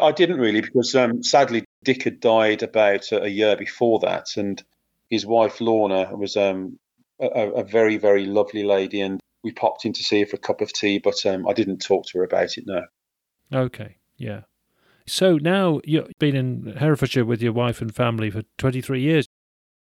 [0.00, 4.62] I didn't really because um, sadly Dick had died about a, year before that, and
[5.08, 6.78] his wife Lorna was um,
[7.20, 10.40] a, a, very very lovely lady, and we popped in to see her for a
[10.40, 12.64] cup of tea, but um, I didn't talk to her about it.
[12.66, 12.82] No.
[13.52, 13.96] Okay.
[14.16, 14.42] Yeah.
[15.06, 19.26] So now you've been in Herefordshire with your wife and family for 23 years.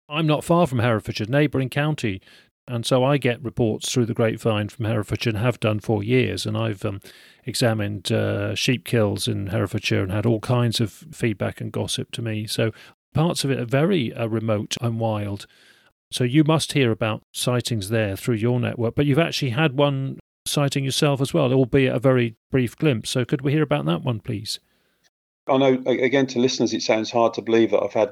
[0.08, 2.22] I'm not far from Herefordshire, neighbouring county.
[2.68, 6.46] And so I get reports through the grapevine from Herefordshire and have done for years.
[6.46, 7.02] And I've um,
[7.46, 12.22] examined uh, sheep kills in Herefordshire and had all kinds of feedback and gossip to
[12.22, 12.48] me.
[12.48, 12.72] So
[13.14, 15.48] parts of it are very uh, remote and wild.
[16.12, 20.20] So you must hear about sightings there through your network, but you've actually had one
[20.46, 23.10] sighting yourself as well, albeit a very brief glimpse.
[23.10, 24.60] So could we hear about that one, please?
[25.48, 28.12] I know, again, to listeners, it sounds hard to believe that I've had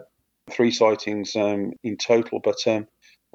[0.50, 2.88] three sightings um, in total, but um,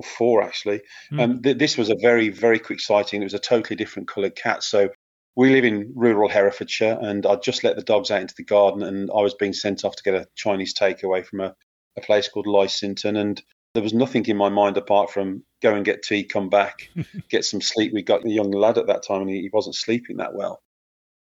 [0.03, 0.81] four actually.
[1.13, 1.21] Mm.
[1.21, 3.23] Um, th- this was a very, very quick sighting.
[3.23, 4.63] It was a totally different coloured cat.
[4.63, 4.89] So
[5.37, 8.83] we live in rural Herefordshire, and I'd just let the dogs out into the garden,
[8.83, 11.55] and I was being sent off to get a Chinese takeaway from a,
[11.97, 13.43] a place called Lysington, and
[13.75, 16.89] there was nothing in my mind apart from go and get tea, come back,
[17.29, 17.93] get some sleep.
[17.93, 20.63] We got the young lad at that time, and he, he wasn't sleeping that well.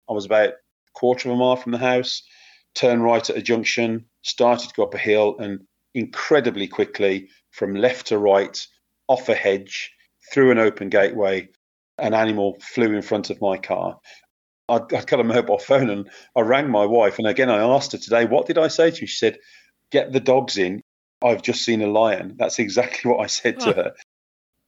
[0.09, 0.55] I was about a
[0.95, 2.23] quarter of a mile from the house,
[2.75, 5.61] turned right at a junction, started to go up a hill, and
[5.95, 8.67] incredibly quickly from left to right,
[9.09, 9.93] off a hedge,
[10.33, 11.49] through an open gateway,
[11.99, 13.99] an animal flew in front of my car.
[14.69, 17.19] I'd, I'd got a mobile phone and I rang my wife.
[17.19, 19.07] And again, I asked her today, what did I say to you?
[19.07, 19.39] She said,
[19.91, 20.83] get the dogs in.
[21.25, 22.37] I've just seen a lion.
[22.39, 23.95] That's exactly what I said to her.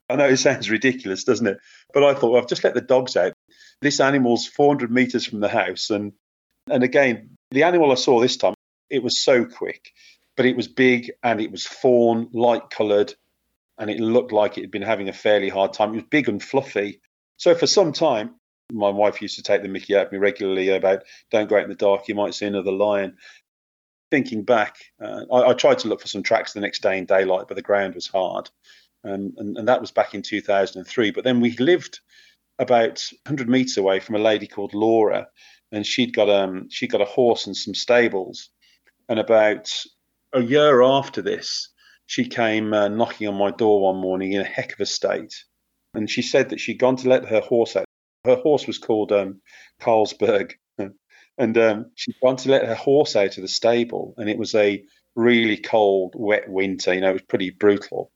[0.08, 1.58] I know it sounds ridiculous, doesn't it?
[1.92, 3.32] But I thought, well, I've just let the dogs out.
[3.82, 5.90] This animal's 400 meters from the house.
[5.90, 6.12] And,
[6.70, 8.54] and again, the animal I saw this time,
[8.88, 9.92] it was so quick,
[10.36, 13.14] but it was big and it was fawn, light coloured,
[13.78, 15.90] and it looked like it had been having a fairly hard time.
[15.90, 17.00] It was big and fluffy.
[17.36, 18.36] So for some time,
[18.72, 21.64] my wife used to take the mickey out of me regularly about don't go out
[21.64, 23.16] in the dark, you might see another lion.
[24.10, 27.06] Thinking back, uh, I, I, tried to look for some tracks the next day in
[27.06, 28.48] daylight, but the ground was hard.
[29.04, 31.10] Um, and, and that was back in 2003.
[31.10, 32.00] But then we lived
[32.58, 35.28] about 100 meters away from a lady called Laura,
[35.72, 38.50] and she'd got um she got a horse and some stables.
[39.08, 39.72] And about
[40.32, 41.68] a year after this,
[42.06, 45.44] she came uh, knocking on my door one morning in a heck of a state,
[45.94, 47.86] and she said that she'd gone to let her horse out.
[48.24, 49.40] Her horse was called um,
[49.80, 50.54] Carlsberg,
[51.38, 54.54] and um, she'd gone to let her horse out of the stable, and it was
[54.54, 54.84] a
[55.14, 56.94] really cold, wet winter.
[56.94, 58.10] You know, it was pretty brutal.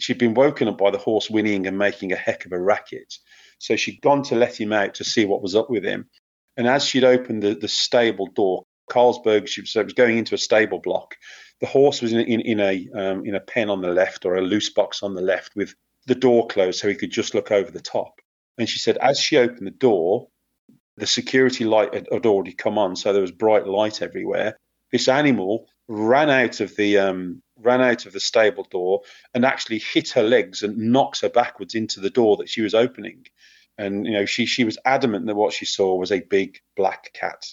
[0.00, 3.14] She'd been woken up by the horse whinnying and making a heck of a racket.
[3.58, 6.08] So she'd gone to let him out to see what was up with him.
[6.56, 10.38] And as she'd opened the, the stable door, Carlsberg, she was, was going into a
[10.38, 11.16] stable block.
[11.60, 14.34] The horse was in, in, in a um, in a pen on the left or
[14.34, 15.74] a loose box on the left with
[16.06, 18.20] the door closed so he could just look over the top.
[18.58, 20.28] And she said, as she opened the door,
[20.96, 24.56] the security light had, had already come on, so there was bright light everywhere.
[24.92, 29.02] This animal ran out of the um, ran out of the stable door
[29.34, 32.74] and actually hit her legs and knocks her backwards into the door that she was
[32.74, 33.24] opening.
[33.76, 37.12] And you know, she she was adamant that what she saw was a big black
[37.12, 37.46] cat.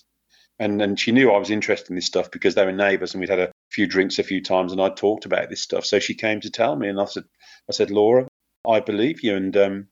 [0.60, 3.22] And and she knew I was interested in this stuff because they were neighbours and
[3.22, 5.86] we'd had a few drinks a few times and I'd talked about this stuff.
[5.86, 7.24] So she came to tell me and I said
[7.70, 8.28] I said, Laura,
[8.68, 9.36] I believe you.
[9.36, 9.88] And um,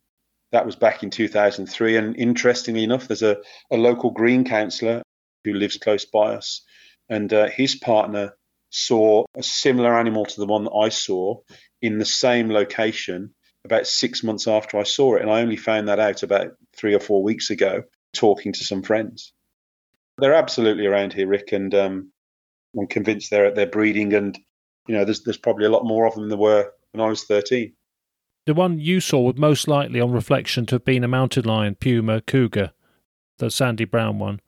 [0.52, 1.98] that was back in 2003.
[1.98, 3.38] And interestingly enough, there's a,
[3.72, 5.04] a local green councillor
[5.44, 6.64] who lives close by us.
[7.10, 8.34] And uh, his partner
[8.72, 11.40] saw a similar animal to the one that I saw
[11.82, 13.34] in the same location
[13.66, 15.22] about six months after I saw it.
[15.22, 17.84] And I only found that out about three or four weeks ago,
[18.14, 19.34] talking to some friends.
[20.18, 22.12] They're absolutely around here, Rick, and um,
[22.78, 24.14] I'm convinced they're breeding.
[24.14, 24.38] And
[24.88, 27.10] you know, there's there's probably a lot more of them than there were when I
[27.10, 27.74] was 13.
[28.46, 31.76] The one you saw would most likely, on reflection, to have been a mountain lion,
[31.76, 32.72] puma, cougar,
[33.38, 34.40] the sandy brown one.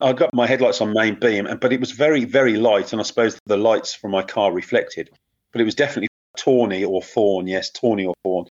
[0.00, 3.04] I got my headlights on main beam, but it was very, very light, and I
[3.04, 5.10] suppose the lights from my car reflected.
[5.52, 8.46] But it was definitely tawny or fawn, yes, tawny or fawn.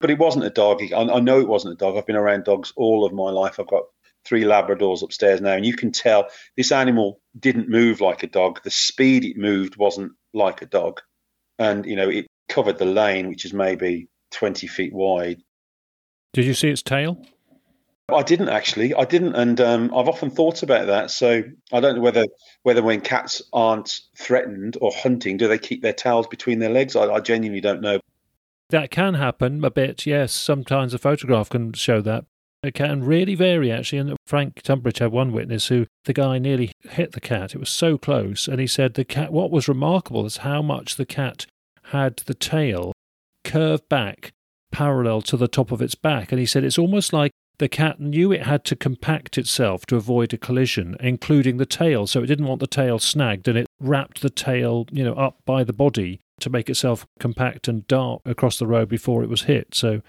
[0.00, 0.82] But it wasn't a dog.
[0.92, 1.96] I, I know it wasn't a dog.
[1.96, 3.58] I've been around dogs all of my life.
[3.58, 3.84] I've got
[4.24, 8.60] three Labradors upstairs now, and you can tell this animal didn't move like a dog.
[8.62, 11.00] The speed it moved wasn't like a dog.
[11.58, 15.42] And, you know, it covered the lane, which is maybe 20 feet wide.
[16.32, 17.24] Did you see its tail?
[18.08, 18.94] I didn't actually.
[18.94, 21.10] I didn't, and um, I've often thought about that.
[21.10, 22.26] So I don't know whether
[22.62, 26.96] whether when cats aren't threatened or hunting, do they keep their tails between their legs?
[26.96, 28.00] I, I genuinely don't know.
[28.70, 30.32] That can happen a bit, yes.
[30.32, 32.24] Sometimes a photograph can show that.
[32.62, 33.98] It can really vary, actually.
[33.98, 37.54] And Frank Tunbridge had one witness who the guy nearly hit the cat.
[37.54, 38.46] It was so close.
[38.46, 41.46] And he said the cat, what was remarkable is how much the cat
[41.84, 42.92] had the tail
[43.50, 44.32] curved back
[44.70, 46.30] parallel to the top of its back.
[46.30, 49.96] And he said it's almost like the cat knew it had to compact itself to
[49.96, 52.06] avoid a collision, including the tail.
[52.06, 55.38] So it didn't want the tail snagged and it wrapped the tail, you know, up
[55.44, 59.42] by the body to make itself compact and dart across the road before it was
[59.42, 59.74] hit.
[59.74, 60.00] So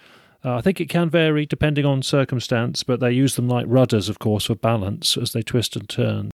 [0.45, 4.07] uh, I think it can vary depending on circumstance, but they use them like rudders,
[4.07, 6.31] of course, for balance as they twist and turn.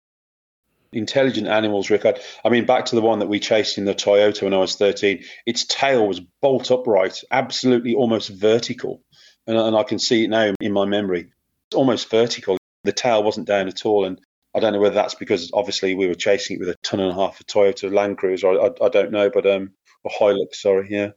[0.96, 2.06] Intelligent animals, Rick.
[2.06, 4.58] I, I mean, back to the one that we chased in the Toyota when I
[4.58, 5.22] was 13.
[5.44, 9.02] Its tail was bolt upright, absolutely almost vertical.
[9.46, 11.30] And, and I can see it now in my memory.
[11.68, 12.58] It's almost vertical.
[12.84, 14.04] The tail wasn't down at all.
[14.04, 14.20] And
[14.54, 17.10] I don't know whether that's because obviously we were chasing it with a ton and
[17.10, 18.48] a half of Toyota Land Cruiser.
[18.48, 19.72] I, I, I don't know, but um,
[20.02, 21.10] or Hilux, sorry, yeah.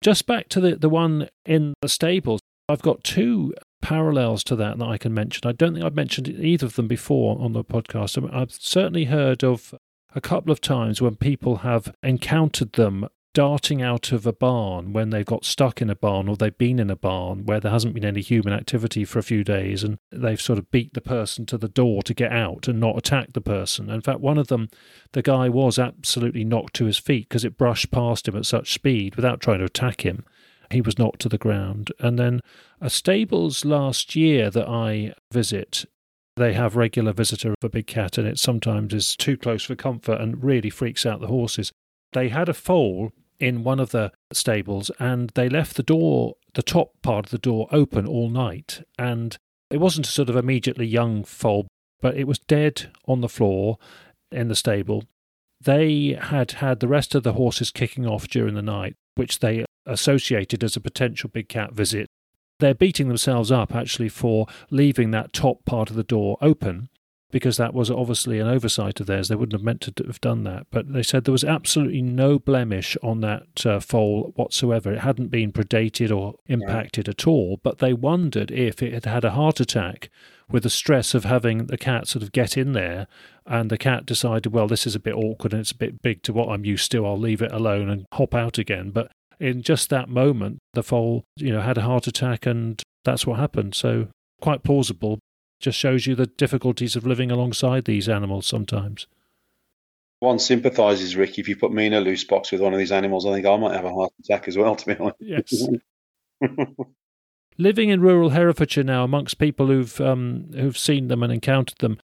[0.00, 3.54] Just back to the, the one in the stables, I've got two
[3.84, 5.46] parallels to that that I can mention.
[5.46, 8.20] I don't think I've mentioned either of them before on the podcast.
[8.20, 9.74] Mean, I've certainly heard of
[10.14, 15.10] a couple of times when people have encountered them darting out of a barn when
[15.10, 17.92] they've got stuck in a barn or they've been in a barn where there hasn't
[17.92, 21.44] been any human activity for a few days and they've sort of beat the person
[21.44, 23.90] to the door to get out and not attack the person.
[23.90, 24.70] In fact, one of them,
[25.12, 28.72] the guy was absolutely knocked to his feet because it brushed past him at such
[28.72, 30.24] speed without trying to attack him.
[30.70, 31.92] He was knocked to the ground.
[32.00, 32.40] And then
[32.80, 35.84] a stables last year that I visit
[36.36, 39.76] they have regular visitor of a big cat and it sometimes is too close for
[39.76, 41.72] comfort and really freaks out the horses.
[42.12, 46.62] They had a foal in one of the stables and they left the door, the
[46.62, 48.82] top part of the door, open all night.
[48.98, 49.36] And
[49.70, 51.68] it wasn't a sort of immediately young foal,
[52.00, 53.78] but it was dead on the floor
[54.32, 55.04] in the stable.
[55.60, 59.64] They had had the rest of the horses kicking off during the night, which they
[59.86, 62.08] associated as a potential big cat visit.
[62.60, 66.88] They're beating themselves up actually for leaving that top part of the door open
[67.34, 69.26] because that was obviously an oversight of theirs.
[69.26, 70.68] They wouldn't have meant to have done that.
[70.70, 74.92] But they said there was absolutely no blemish on that uh, foal whatsoever.
[74.92, 77.58] It hadn't been predated or impacted at all.
[77.60, 80.10] But they wondered if it had had a heart attack
[80.48, 83.08] with the stress of having the cat sort of get in there.
[83.44, 86.22] And the cat decided, well, this is a bit awkward and it's a bit big
[86.22, 87.04] to what I'm used to.
[87.04, 88.90] I'll leave it alone and hop out again.
[88.90, 89.10] But
[89.40, 93.38] in just that moment, the foal, you know, had a heart attack and that's what
[93.38, 93.74] happened.
[93.74, 94.08] So
[94.40, 95.18] quite plausible
[95.60, 99.06] just shows you the difficulties of living alongside these animals sometimes.
[100.20, 101.38] One sympathises, Rick.
[101.38, 103.46] If you put me in a loose box with one of these animals, I think
[103.46, 105.16] I might have a heart attack as well, to be honest.
[105.20, 105.68] Yes.
[107.58, 111.98] living in rural Herefordshire now, amongst people who've um, who've seen them and encountered them,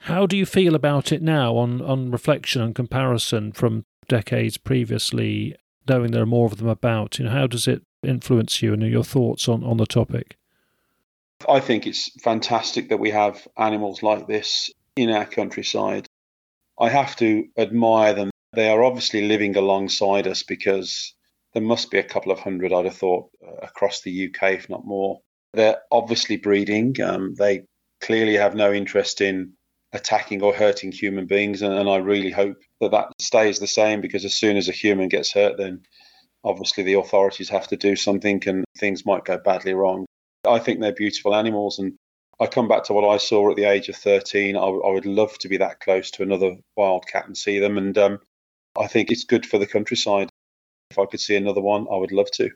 [0.00, 5.56] how do you feel about it now, on on reflection and comparison from decades previously,
[5.88, 7.18] knowing there are more of them about?
[7.18, 10.36] You know, how does it influence you and your thoughts on, on the topic?
[11.48, 16.06] I think it's fantastic that we have animals like this in our countryside.
[16.78, 18.30] I have to admire them.
[18.52, 21.14] They are obviously living alongside us because
[21.54, 24.68] there must be a couple of hundred, I'd have thought, uh, across the UK, if
[24.68, 25.20] not more.
[25.54, 27.00] They're obviously breeding.
[27.00, 27.62] Um, they
[28.00, 29.54] clearly have no interest in
[29.92, 31.62] attacking or hurting human beings.
[31.62, 34.72] And, and I really hope that that stays the same because as soon as a
[34.72, 35.82] human gets hurt, then
[36.44, 40.06] obviously the authorities have to do something and things might go badly wrong.
[40.46, 41.78] I think they're beautiful animals.
[41.78, 41.94] And
[42.40, 44.56] I come back to what I saw at the age of 13.
[44.56, 47.78] I, would love to be that close to another wild cat and see them.
[47.78, 48.18] And um,
[48.78, 50.28] I think it's good for the countryside.
[50.90, 52.50] If I could see another one, I would love to.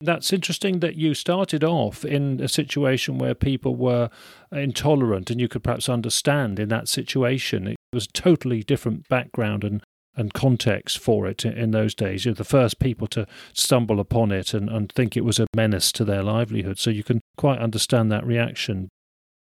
[0.00, 4.10] That's interesting that you started off in a situation where people were
[4.52, 7.68] intolerant and you could perhaps understand in that situation.
[7.68, 9.82] It was a totally different background and
[10.16, 12.24] and context for it in those days.
[12.24, 15.90] You're the first people to stumble upon it and, and think it was a menace
[15.92, 16.78] to their livelihood.
[16.78, 18.88] So you can quite understand that reaction.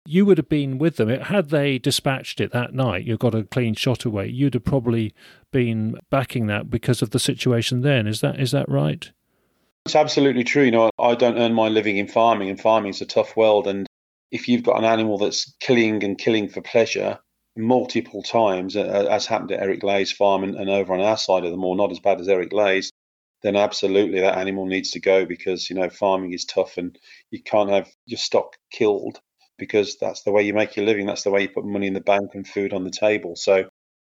[0.05, 1.09] You would have been with them.
[1.09, 5.13] Had they dispatched it that night, you got a clean shot away, you'd have probably
[5.51, 8.07] been backing that because of the situation then.
[8.07, 9.11] Is that is that right?
[9.85, 10.63] It's absolutely true.
[10.63, 13.67] You know, I don't earn my living in farming, and farming is a tough world.
[13.67, 13.87] And
[14.31, 17.19] if you've got an animal that's killing and killing for pleasure,
[17.57, 21.51] multiple times, as happened at Eric Ley's farm and, and, over on our side of
[21.51, 22.91] the moor, not as bad as Eric Ley's,
[23.43, 26.97] then absolutely that animal needs to go because you know farming is tough and
[27.31, 29.19] you can't have your stock killed
[29.57, 31.07] because that's the way you make your living.
[31.07, 33.35] That's the way you put money in the bank and food on the table.
[33.35, 33.65] So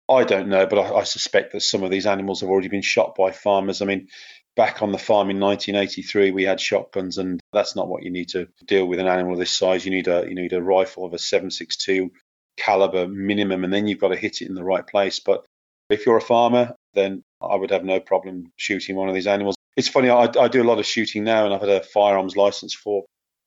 [0.09, 2.83] I don't know, but I, I, suspect that some of these animals have already been
[2.83, 3.81] shot by farmers.
[3.81, 4.09] I mean,
[4.57, 8.28] back on the farm in 1983, we had shotguns, and that's not what you need
[8.30, 9.84] to deal with an animal of this size.
[9.84, 12.11] You need a you need a rifle of a 7.62
[12.57, 15.20] caliber minimum, and then you've got to hit it in the right place.
[15.20, 15.44] But
[15.90, 19.57] if you're a farmer, then I would have no problem shooting one of these animals.
[19.76, 22.36] It's funny, I, I do a lot of shooting now, and I've had a firearms
[22.36, 23.05] license for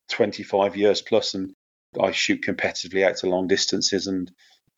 [0.10, 1.54] 25 years plus, and
[2.02, 4.08] I shoot competitively out to long distances.
[4.08, 4.32] And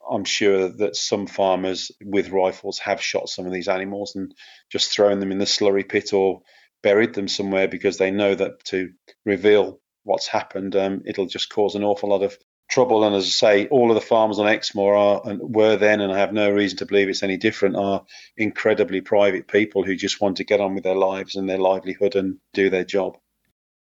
[0.10, 4.34] I'm sure that some farmers with rifles have shot some of these animals and
[4.72, 6.42] just thrown them in the slurry pit or
[6.84, 8.92] buried them somewhere because they know that to
[9.26, 12.38] reveal what's happened, um, it'll just cause an awful lot of
[12.70, 13.04] trouble.
[13.04, 16.12] And as I say, all of the farmers on Exmoor are and were then, and
[16.12, 18.06] I have no reason to believe it's any different, are
[18.36, 22.16] incredibly private people who just want to get on with their lives and their livelihood
[22.16, 23.18] and do their job.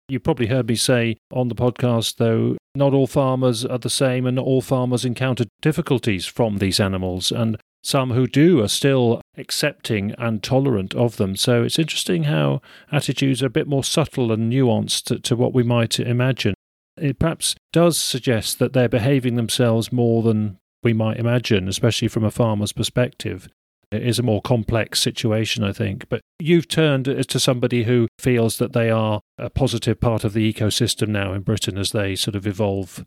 [0.08, 4.26] You probably heard me say on the podcast, though, not all farmers are the same
[4.26, 7.32] and not all farmers encounter difficulties from these animals.
[7.32, 11.36] And some who do are still accepting and tolerant of them.
[11.36, 12.62] So it's interesting how
[12.92, 16.56] attitudes are a bit more subtle and nuanced to, to what we might imagine.
[16.98, 22.24] It perhaps does suggest that they're behaving themselves more than we might imagine, especially from
[22.24, 23.48] a farmer's perspective.
[23.96, 26.08] It is a more complex situation, I think.
[26.10, 30.54] But you've turned to somebody who feels that they are a positive part of the
[30.54, 33.06] ecosystem now in Britain as they sort of evolve.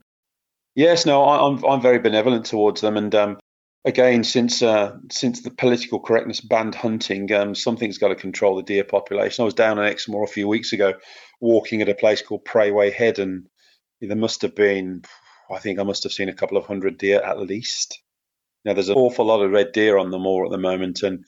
[0.75, 3.39] Yes, no, I'm I'm very benevolent towards them, and um,
[3.85, 8.63] again, since uh, since the political correctness banned hunting, um, something's got to control the
[8.63, 9.43] deer population.
[9.43, 10.95] I was down in Exmoor a few weeks ago,
[11.41, 13.49] walking at a place called Prayway Head, and
[14.01, 15.03] there must have been,
[15.51, 18.01] I think I must have seen a couple of hundred deer at least.
[18.69, 21.25] Now, there's an awful lot of red deer on the moor at the moment, and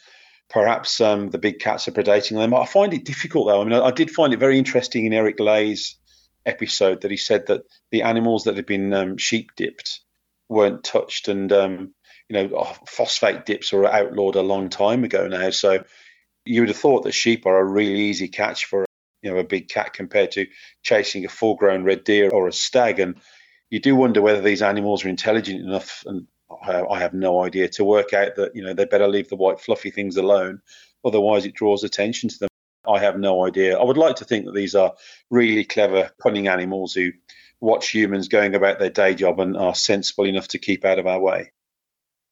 [0.51, 2.53] perhaps um, the big cats are predating them.
[2.53, 3.63] I find it difficult, though.
[3.63, 5.97] I mean, I, I did find it very interesting in Eric Ley's
[6.45, 10.01] episode that he said that the animals that had been um, sheep dipped
[10.51, 11.95] weren't touched, and um,
[12.29, 15.49] you know, oh, phosphate dips were outlawed a long time ago now.
[15.49, 15.83] So
[16.45, 18.85] you would have thought that sheep are a really easy catch for
[19.23, 20.47] you know a big cat compared to
[20.83, 23.17] chasing a full-grown red deer or a stag, and
[23.71, 26.27] you do wonder whether these animals are intelligent enough and
[26.63, 29.61] I have no idea to work out that you know they better leave the white
[29.61, 30.61] fluffy things alone,
[31.05, 32.49] otherwise it draws attention to them.
[32.89, 33.79] I have no idea.
[33.79, 34.95] I would like to think that these are
[35.31, 37.11] really clever, cunning animals who
[37.61, 41.07] watch humans going about their day job and are sensible enough to keep out of
[41.07, 41.53] our way.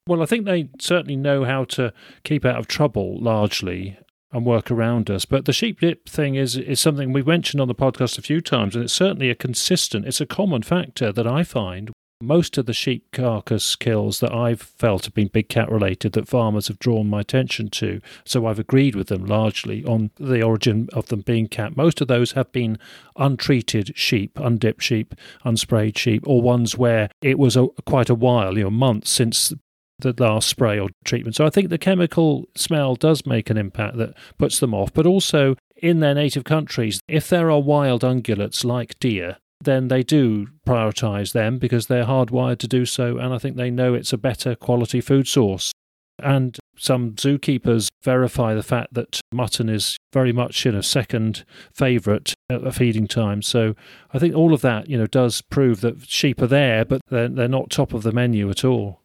[0.06, 1.92] Well, I think they certainly know how to
[2.24, 3.98] keep out of trouble largely
[4.32, 5.26] and work around us.
[5.26, 8.40] But the sheep dip thing is is something we've mentioned on the podcast a few
[8.40, 11.90] times, and it's certainly a consistent, it's a common factor that I find
[12.20, 16.28] most of the sheep carcass kills that I've felt have been big cat related that
[16.28, 18.00] farmers have drawn my attention to.
[18.24, 21.76] So I've agreed with them largely on the origin of them being cat.
[21.76, 22.78] Most of those have been
[23.16, 25.14] untreated sheep, undipped sheep,
[25.44, 29.52] unsprayed sheep, or ones where it was a, quite a while, you know, months since
[30.00, 31.36] the last spray or treatment.
[31.36, 35.06] So I think the chemical smell does make an impact that puts them off, but
[35.06, 40.48] also in their native countries, if there are wild ungulates like deer, then they do
[40.66, 44.18] prioritise them because they're hardwired to do so, and I think they know it's a
[44.18, 45.72] better quality food source.
[46.20, 52.34] And some zookeepers verify the fact that mutton is very much you know second favourite
[52.50, 53.42] at feeding time.
[53.42, 53.74] So
[54.12, 57.28] I think all of that you know does prove that sheep are there, but they're
[57.28, 59.00] they're not top of the menu at all.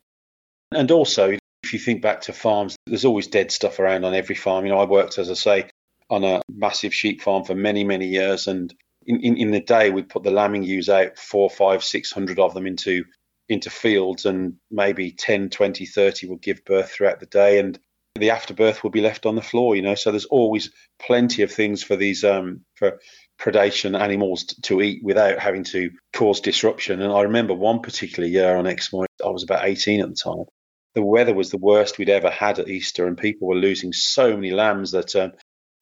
[0.72, 4.36] And also, if you think back to farms, there's always dead stuff around on every
[4.36, 4.66] farm.
[4.66, 5.70] You know, I worked as I say
[6.10, 8.74] on a massive sheep farm for many many years, and
[9.06, 12.39] in, in, in the day we'd put the lambing ewes out four, five, six hundred
[12.39, 13.04] of them into
[13.49, 17.78] into fields and maybe 10, 20, 30 will give birth throughout the day and
[18.16, 19.95] the afterbirth will be left on the floor, you know.
[19.95, 22.99] So there's always plenty of things for these um, for
[23.39, 27.01] predation animals to eat without having to cause disruption.
[27.01, 30.45] And I remember one particular year on Exmoor, I was about 18 at the time.
[30.93, 34.36] The weather was the worst we'd ever had at Easter, and people were losing so
[34.36, 35.32] many lambs that um,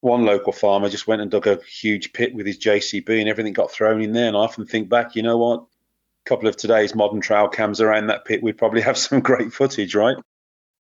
[0.01, 3.53] one local farmer just went and dug a huge pit with his JCB and everything
[3.53, 4.27] got thrown in there.
[4.27, 5.59] And I often think back, you know what?
[5.61, 9.53] A couple of today's modern trail cams around that pit, we'd probably have some great
[9.53, 10.17] footage, right?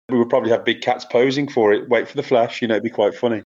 [0.08, 1.88] We would probably have big cats posing for it.
[1.88, 3.42] Wait for the flash, you know, it'd be quite funny.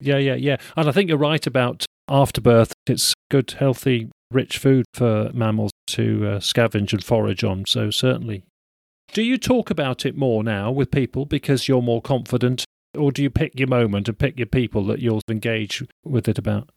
[0.00, 0.56] Yeah, yeah, yeah.
[0.76, 2.72] And I think you're right about afterbirth.
[2.86, 7.64] It's good, healthy, rich food for mammals to uh, scavenge and forage on.
[7.66, 8.42] So certainly.
[9.12, 12.63] Do you talk about it more now with people because you're more confident
[12.96, 16.38] or do you pick your moment and pick your people that you'll engage with it
[16.38, 16.70] about?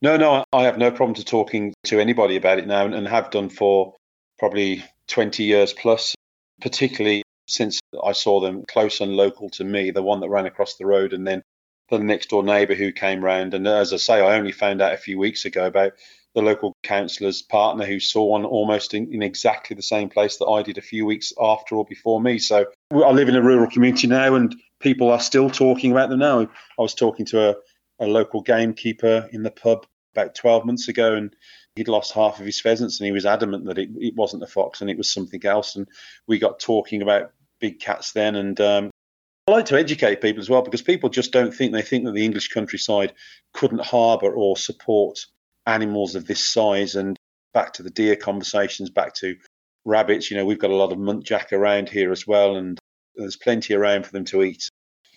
[0.00, 3.30] No, no, I have no problem to talking to anybody about it now and have
[3.30, 3.94] done for
[4.38, 6.14] probably 20 years plus,
[6.60, 10.76] particularly since I saw them close and local to me, the one that ran across
[10.76, 11.42] the road and then
[11.90, 13.54] the next door neighbour who came round.
[13.54, 15.94] And as I say, I only found out a few weeks ago about
[16.34, 20.46] the local councillor's partner who saw one almost in, in, exactly the same place that
[20.46, 22.38] I did a few weeks after or before me.
[22.38, 26.20] So I live in a rural community now, and people are still talking about them
[26.20, 26.40] now.
[26.40, 27.54] I was talking to a,
[28.00, 31.34] a local gamekeeper in the pub about 12 months ago, and
[31.76, 34.46] he'd lost half of his pheasants, and he was adamant that it, it wasn't a
[34.46, 35.76] fox and it was something else.
[35.76, 35.88] And
[36.26, 38.90] we got talking about big cats then, and um,
[39.48, 42.12] I like to educate people as well because people just don't think they think that
[42.12, 43.14] the English countryside
[43.54, 45.20] couldn't harbour or support
[45.66, 46.94] animals of this size.
[46.94, 47.16] And
[47.54, 49.36] back to the deer conversations, back to
[49.86, 50.30] rabbits.
[50.30, 52.78] You know, we've got a lot of muntjac around here as well, and
[53.18, 54.68] there's plenty around for them to eat.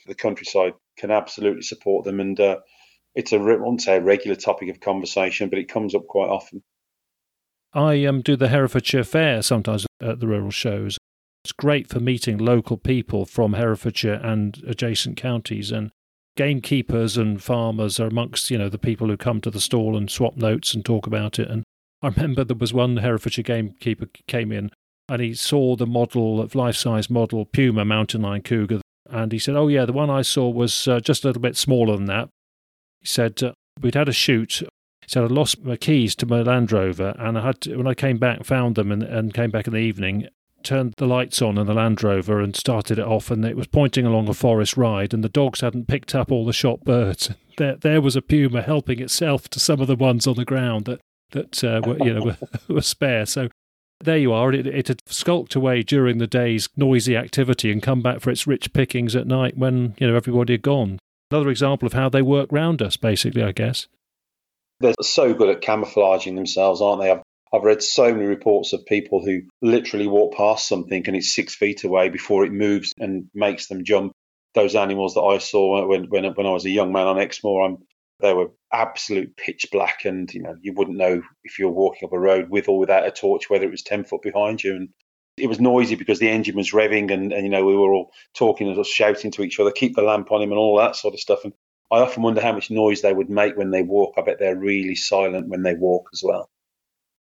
[0.08, 2.58] The countryside can absolutely support them, and uh,
[3.16, 6.30] it's a I won't say a regular topic of conversation, but it comes up quite
[6.30, 6.64] often.
[7.74, 10.98] I um, do the Herefordshire Fair sometimes at the rural shows.
[11.46, 15.92] It's great for meeting local people from Herefordshire and adjacent counties, and
[16.36, 20.10] gamekeepers and farmers are amongst you know the people who come to the stall and
[20.10, 21.50] swap notes and talk about it.
[21.50, 21.64] And
[22.02, 24.72] I remember there was one Herefordshire gamekeeper came in
[25.12, 29.58] and he saw the model, of life-size model Puma mountain lion cougar, and he said,
[29.58, 32.30] "Oh yeah, the one I saw was uh, just a little bit smaller than that."
[33.02, 33.52] He said uh,
[33.82, 34.54] we'd had a shoot.
[34.54, 37.88] He said I lost my keys to my Land Rover, and I had to, when
[37.88, 40.30] I came back, found them, and, and came back in the evening.
[40.64, 43.68] Turned the lights on in the Land Rover and started it off, and it was
[43.68, 47.32] pointing along a forest ride, and the dogs hadn't picked up all the shot birds.
[47.58, 50.86] There, there was a puma helping itself to some of the ones on the ground
[50.86, 51.02] that
[51.32, 52.38] that uh, were you know were,
[52.76, 53.26] were spare.
[53.26, 53.50] So
[54.04, 54.52] there you are.
[54.54, 58.48] It, it, had skulked away during the day's noisy activity and come back for its
[58.48, 61.00] rich pickings at night when you know everybody had gone.
[61.30, 63.88] Another example of how they work round us, basically, I guess.
[64.82, 67.12] They're so good at camouflaging themselves, aren't they?
[67.12, 67.22] I've,
[67.54, 71.56] I've read so many reports of people who literally walk past something and it's six
[71.56, 74.12] feet away before it moves and makes them jump.
[74.54, 77.66] Those animals that I saw when when, when I was a young man on Exmoor,
[77.66, 77.78] I'm,
[78.22, 82.14] they were absolute pitch black, and you know you wouldn't know if you're walking up
[82.14, 84.76] a road with or without a torch whether it was ten foot behind you.
[84.76, 84.90] And
[85.38, 88.12] it was noisy because the engine was revving and, and you know we were all
[88.34, 91.14] talking and shouting to each other keep the lamp on him and all that sort
[91.14, 91.44] of stuff.
[91.44, 91.54] And
[91.92, 94.14] i often wonder how much noise they would make when they walk.
[94.18, 96.50] I bet they're really silent when they walk as well.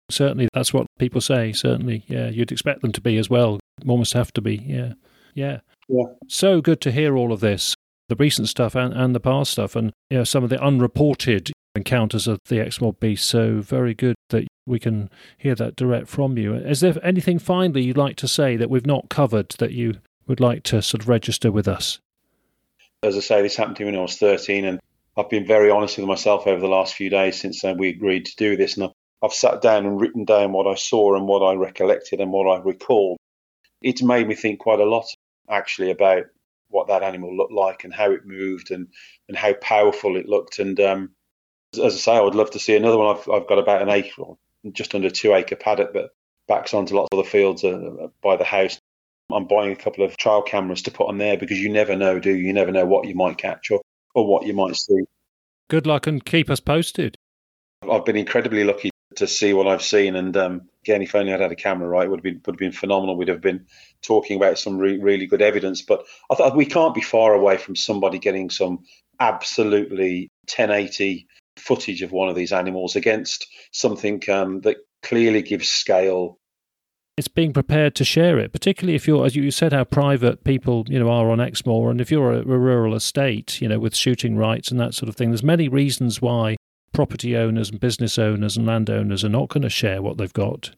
[0.09, 1.53] Certainly that's what people say.
[1.53, 3.59] Certainly yeah you'd expect them to be as well.
[3.87, 4.93] Almost have to be yeah.
[5.33, 5.59] Yeah.
[5.87, 6.05] Yeah.
[6.27, 7.75] So good to hear all of this
[8.11, 11.49] the recent stuff and, and the past stuff and you know some of the unreported
[11.75, 16.37] encounters of the Exmoor beast so very good that we can hear that direct from
[16.37, 16.53] you.
[16.53, 19.93] Is there anything finally you'd like to say that we've not covered that you
[20.27, 21.99] would like to sort of register with us?
[23.01, 24.81] As I say, this happened to me when I was 13, and
[25.15, 28.25] I've been very honest with myself over the last few days since uh, we agreed
[28.25, 28.75] to do this.
[28.75, 28.91] And
[29.23, 32.47] I've sat down and written down what I saw and what I recollected and what
[32.47, 33.17] I recalled.
[33.81, 35.05] It's made me think quite a lot,
[35.49, 36.25] actually, about
[36.71, 38.87] what that animal looked like and how it moved and,
[39.27, 40.59] and how powerful it looked.
[40.59, 41.11] And um,
[41.73, 43.15] as I say, I would love to see another one.
[43.15, 44.23] I've, I've got about an acre,
[44.71, 46.09] just under two acre paddock that
[46.47, 48.79] backs onto lots of the fields uh, by the house.
[49.31, 52.19] I'm buying a couple of trial cameras to put on there because you never know,
[52.19, 52.47] do you?
[52.47, 53.81] You never know what you might catch or,
[54.13, 55.03] or what you might see.
[55.69, 57.15] Good luck and keep us posted.
[57.89, 60.15] I've been incredibly lucky to see what I've seen.
[60.15, 62.55] And um, again, if only I'd had a camera, right, it would have been, would
[62.55, 63.17] have been phenomenal.
[63.17, 63.65] We'd have been
[64.01, 65.81] talking about some re- really good evidence.
[65.81, 68.83] But I thought we can't be far away from somebody getting some
[69.19, 76.37] absolutely 1080 footage of one of these animals against something um, that clearly gives scale.
[77.17, 80.85] It's being prepared to share it, particularly if you're, as you said, how private people,
[80.87, 83.95] you know, are on Exmoor, and if you're a, a rural estate, you know, with
[83.95, 85.29] shooting rights and that sort of thing.
[85.29, 86.55] There's many reasons why
[86.93, 90.71] property owners and business owners and landowners are not going to share what they've got.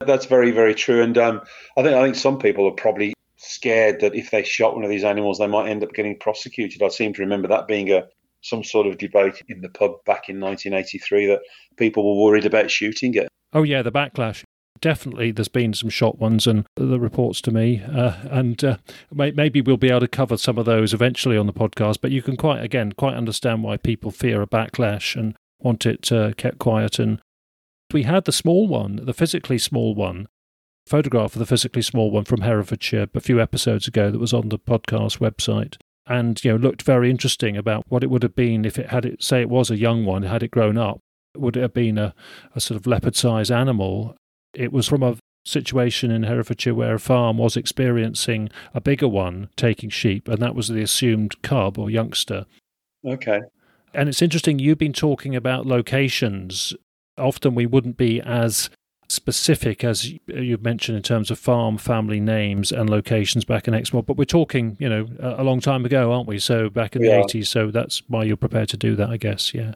[0.00, 1.02] That's very, very true.
[1.02, 1.40] And um,
[1.76, 4.90] I think I think some people are probably scared that if they shot one of
[4.90, 6.82] these animals, they might end up getting prosecuted.
[6.82, 8.08] I seem to remember that being a
[8.42, 11.42] some sort of debate in the pub back in 1983 that
[11.76, 13.28] people were worried about shooting it.
[13.52, 14.42] Oh yeah, the backlash.
[14.82, 18.76] Definitely, there's been some shot ones, and the reports to me, uh, and uh,
[19.10, 22.00] maybe we'll be able to cover some of those eventually on the podcast.
[22.02, 26.12] But you can quite, again, quite understand why people fear a backlash and want it
[26.12, 26.98] uh, kept quiet.
[26.98, 27.20] And
[27.92, 30.26] we had the small one, the physically small one,
[30.86, 34.48] photograph of the physically small one from Herefordshire a few episodes ago that was on
[34.48, 35.76] the podcast website
[36.06, 39.04] and you know looked very interesting about what it would have been if it had
[39.04, 40.98] it say it was a young one had it grown up
[41.36, 42.14] would it have been a,
[42.54, 44.16] a sort of leopard sized animal
[44.54, 49.48] it was from a situation in Herefordshire where a farm was experiencing a bigger one
[49.56, 52.46] taking sheep and that was the assumed cub or youngster
[53.04, 53.40] okay
[53.92, 56.74] and it's interesting you've been talking about locations
[57.18, 58.70] often we wouldn't be as
[59.12, 64.02] specific, as you've mentioned, in terms of farm family names and locations back in Exmoor.
[64.02, 66.38] But we're talking, you know, a long time ago, aren't we?
[66.38, 67.18] So back in yeah.
[67.18, 67.46] the 80s.
[67.46, 69.54] So that's why you're prepared to do that, I guess.
[69.54, 69.74] Yeah.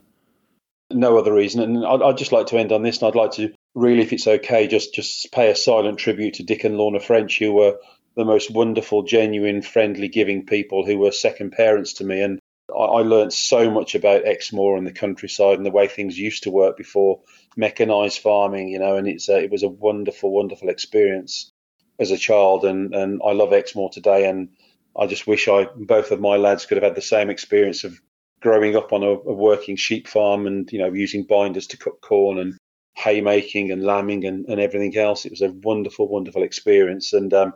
[0.89, 1.61] No other reason.
[1.61, 4.13] And I'd, I'd just like to end on this, and I'd like to really, if
[4.13, 7.77] it's okay, just just pay a silent tribute to Dick and Lorna French, who were
[8.15, 12.21] the most wonderful, genuine, friendly, giving people who were second parents to me.
[12.21, 12.39] And
[12.75, 16.43] I, I learned so much about Exmoor and the countryside and the way things used
[16.43, 17.21] to work before
[17.55, 21.51] mechanized farming, you know, and it's a, it was a wonderful, wonderful experience
[21.99, 22.65] as a child.
[22.65, 24.27] And, and I love Exmoor today.
[24.27, 24.49] And
[24.97, 27.99] I just wish I both of my lads could have had the same experience of
[28.47, 31.99] growing up on a, a working sheep farm and, you know, using binders to cut
[31.99, 32.57] corn and
[32.95, 35.25] haymaking and lambing and, and everything else.
[35.25, 37.11] It was a wonderful, wonderful experience.
[37.11, 37.51] And um,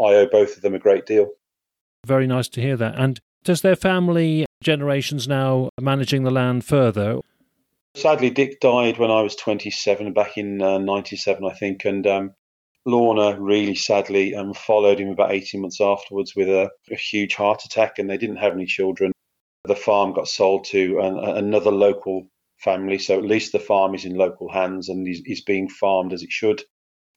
[0.00, 1.28] I owe both of them a great deal.
[2.06, 2.98] Very nice to hear that.
[2.98, 7.20] And does their family generations now managing the land further?
[7.94, 11.84] Sadly, Dick died when I was 27, back in uh, 97, I think.
[11.84, 12.30] And um,
[12.86, 17.62] Lorna really sadly um, followed him about 18 months afterwards with a, a, huge heart
[17.66, 19.12] attack, and they didn't have any children.
[19.64, 24.04] The farm got sold to an, another local family, so at least the farm is
[24.04, 26.62] in local hands and is, is being farmed as it should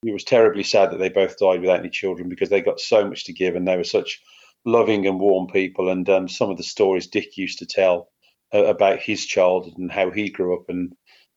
[0.06, 3.08] it was terribly sad that they both died without any children because they got so
[3.08, 4.22] much to give and they were such
[4.66, 5.90] loving and warm people.
[5.90, 8.10] And um, some of the stories Dick used to tell
[8.54, 10.94] uh, about his childhood and how he grew up and,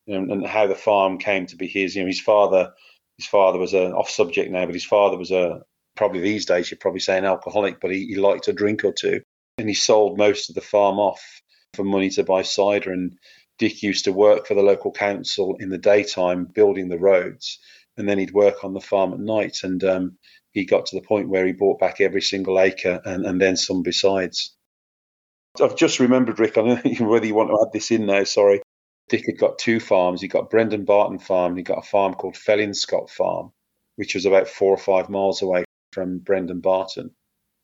[0.06, 1.94] and, and how the farm came to be his.
[1.94, 2.72] You know, his father,
[3.18, 5.62] his father was a off subject now, but his father was a
[5.96, 8.92] probably these days you'd probably say an alcoholic, but he, he liked a drink or
[8.92, 9.22] two,
[9.58, 11.42] and he sold most of the farm off
[11.74, 12.92] for money to buy cider.
[12.92, 13.16] And
[13.58, 17.58] Dick used to work for the local council in the daytime building the roads
[17.96, 19.60] and then he'd work on the farm at night.
[19.62, 20.18] And um,
[20.52, 23.56] he got to the point where he bought back every single acre and, and then
[23.56, 24.54] some besides.
[25.60, 28.24] I've just remembered, Rick, I don't know whether you want to add this in now,
[28.24, 28.60] sorry.
[29.08, 30.20] Dick had got two farms.
[30.20, 33.52] He got Brendon Barton Farm and he got a farm called Fellinscott Farm,
[33.94, 37.14] which was about four or five miles away from Brendon Barton.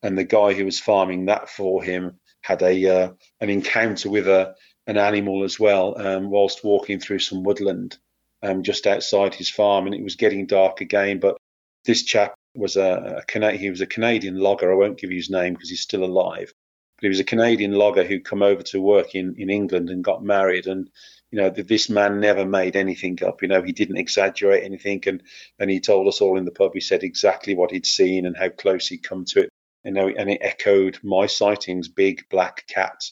[0.03, 4.27] And the guy who was farming that for him had a uh, an encounter with
[4.27, 4.53] a
[4.85, 7.97] an animal as well um, whilst walking through some woodland
[8.43, 11.19] um, just outside his farm, and it was getting dark again.
[11.19, 11.37] But
[11.85, 14.71] this chap was a, a he was a Canadian logger.
[14.71, 16.53] I won't give you his name because he's still alive.
[16.97, 20.03] But he was a Canadian logger who come over to work in, in England and
[20.03, 20.67] got married.
[20.67, 20.89] And
[21.31, 23.41] you know, this man never made anything up.
[23.41, 25.01] You know, he didn't exaggerate anything.
[25.07, 25.23] And
[25.57, 26.73] and he told us all in the pub.
[26.73, 29.52] He said exactly what he'd seen and how close he'd come to it.
[29.83, 33.03] You know, and it echoed my sightings: big black cat.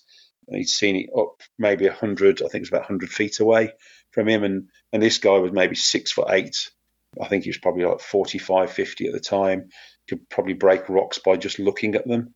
[0.50, 2.42] He'd seen it up maybe a hundred.
[2.42, 3.72] I think it was about hundred feet away
[4.12, 4.44] from him.
[4.44, 6.70] And, and this guy was maybe six foot eight.
[7.20, 9.70] I think he was probably like 45, 50 at the time.
[10.08, 12.34] Could probably break rocks by just looking at them.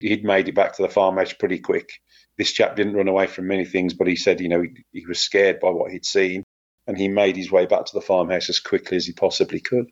[0.00, 1.90] He'd made it back to the farmhouse pretty quick.
[2.36, 5.06] This chap didn't run away from many things, but he said, you know, he, he
[5.06, 6.44] was scared by what he'd seen.
[6.86, 9.90] And he made his way back to the farmhouse as quickly as he possibly could.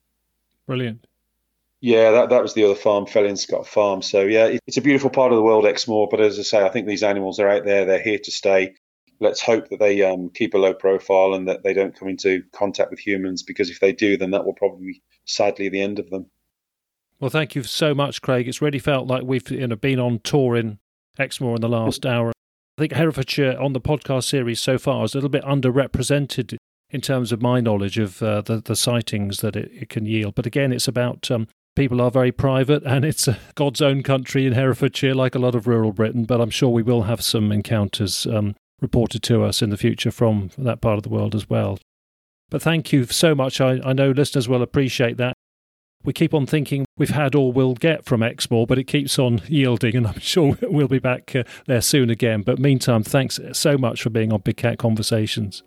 [0.66, 1.07] Brilliant.
[1.81, 4.03] Yeah, that, that was the other farm, Fellinscott Farm.
[4.03, 6.09] So, yeah, it's a beautiful part of the world, Exmoor.
[6.11, 7.85] But as I say, I think these animals are out there.
[7.85, 8.74] They're here to stay
[9.20, 12.43] let's hope that they um, keep a low profile and that they don't come into
[12.53, 15.99] contact with humans because if they do, then that will probably be sadly the end
[15.99, 16.27] of them.
[17.18, 18.47] Well, thank you so much, Craig.
[18.47, 20.79] It's really felt like we've you know been on tour in
[21.18, 22.31] Exmoor in the last hour.
[22.79, 26.57] I think Herefordshire on the podcast series so far is a little bit underrepresented
[26.91, 30.35] in terms of my knowledge of uh, the the sightings that it, it, can yield.
[30.35, 34.55] But again, it's about um, people are very private, and it's God's own country in
[34.55, 36.24] Herefordshire, like a lot of rural Britain.
[36.24, 40.11] But I'm sure we will have some encounters um, reported to us in the future
[40.11, 41.79] from that part of the world as well.
[42.51, 43.61] But thank you so much.
[43.61, 45.35] I, I know listeners will appreciate that.
[46.05, 49.43] We keep on thinking we've had all we'll get from Exmoor, but it keeps on
[49.49, 52.43] yielding, and I'm sure we'll be back uh, there soon again.
[52.43, 55.62] But meantime, thanks so much for being on Big Cat Conversations.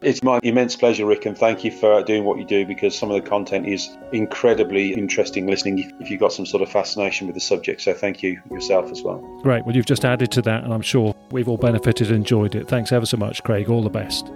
[0.00, 3.10] It's my immense pleasure, Rick, and thank you for doing what you do because some
[3.10, 7.34] of the content is incredibly interesting listening if you've got some sort of fascination with
[7.34, 7.80] the subject.
[7.80, 9.18] So thank you yourself as well.
[9.42, 9.64] Great.
[9.64, 12.68] Well, you've just added to that, and I'm sure we've all benefited and enjoyed it.
[12.68, 13.68] Thanks ever so much, Craig.
[13.68, 14.30] All the best.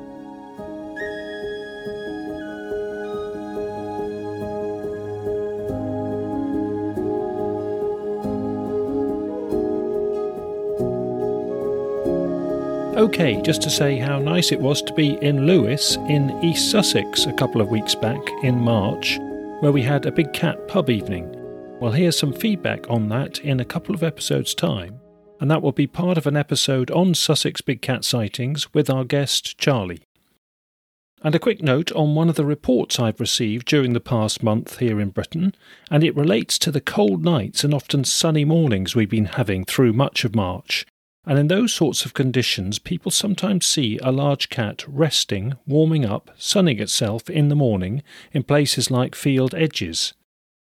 [13.22, 17.32] Just to say how nice it was to be in Lewes in East Sussex a
[17.32, 19.16] couple of weeks back in March,
[19.60, 21.32] where we had a big cat pub evening.
[21.78, 24.98] We'll hear some feedback on that in a couple of episodes' time,
[25.40, 29.04] and that will be part of an episode on Sussex big cat sightings with our
[29.04, 30.02] guest Charlie.
[31.22, 34.80] And a quick note on one of the reports I've received during the past month
[34.80, 35.54] here in Britain,
[35.92, 39.92] and it relates to the cold nights and often sunny mornings we've been having through
[39.92, 40.86] much of March,
[41.26, 46.30] and in those sorts of conditions, people sometimes see a large cat resting, warming up,
[46.36, 48.02] sunning itself in the morning
[48.32, 50.14] in places like field edges.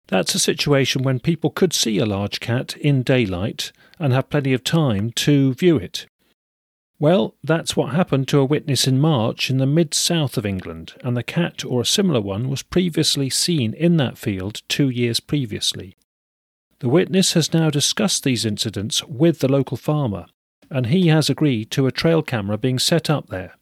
[0.07, 4.51] That's a situation when people could see a large cat in daylight and have plenty
[4.51, 6.05] of time to view it.
[6.99, 10.93] Well, that's what happened to a witness in March in the mid south of England,
[11.01, 15.19] and the cat or a similar one was previously seen in that field two years
[15.21, 15.95] previously.
[16.79, 20.25] The witness has now discussed these incidents with the local farmer,
[20.71, 23.55] and he has agreed to a trail camera being set up there.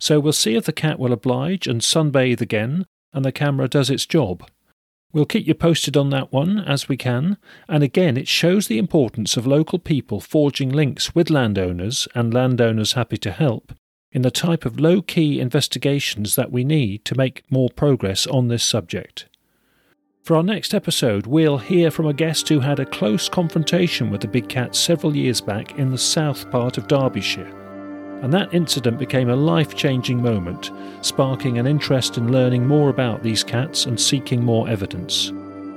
[0.00, 3.90] So we'll see if the cat will oblige and sunbathe again, and the camera does
[3.90, 4.48] its job.
[5.12, 7.38] We'll keep you posted on that one as we can,
[7.68, 12.94] and again, it shows the importance of local people forging links with landowners and landowners
[12.94, 13.72] happy to help
[14.12, 18.48] in the type of low key investigations that we need to make more progress on
[18.48, 19.26] this subject.
[20.26, 24.20] For our next episode, we'll hear from a guest who had a close confrontation with
[24.20, 27.56] the big cat several years back in the south part of Derbyshire
[28.22, 30.70] and that incident became a life changing moment,
[31.02, 35.32] sparking an interest in learning more about these cats and seeking more evidence.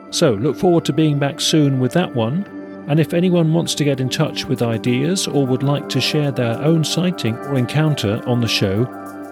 [0.09, 2.43] So, look forward to being back soon with that one.
[2.87, 6.31] And if anyone wants to get in touch with ideas or would like to share
[6.31, 8.85] their own sighting or encounter on the show,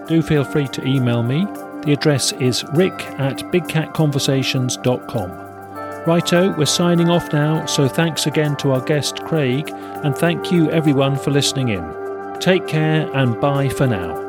[0.06, 1.44] do feel free to email me.
[1.88, 6.04] The address is rick at bigcatconversations.com.
[6.06, 10.70] Righto, we're signing off now, so thanks again to our guest Craig, and thank you
[10.70, 12.38] everyone for listening in.
[12.40, 14.27] Take care and bye for now.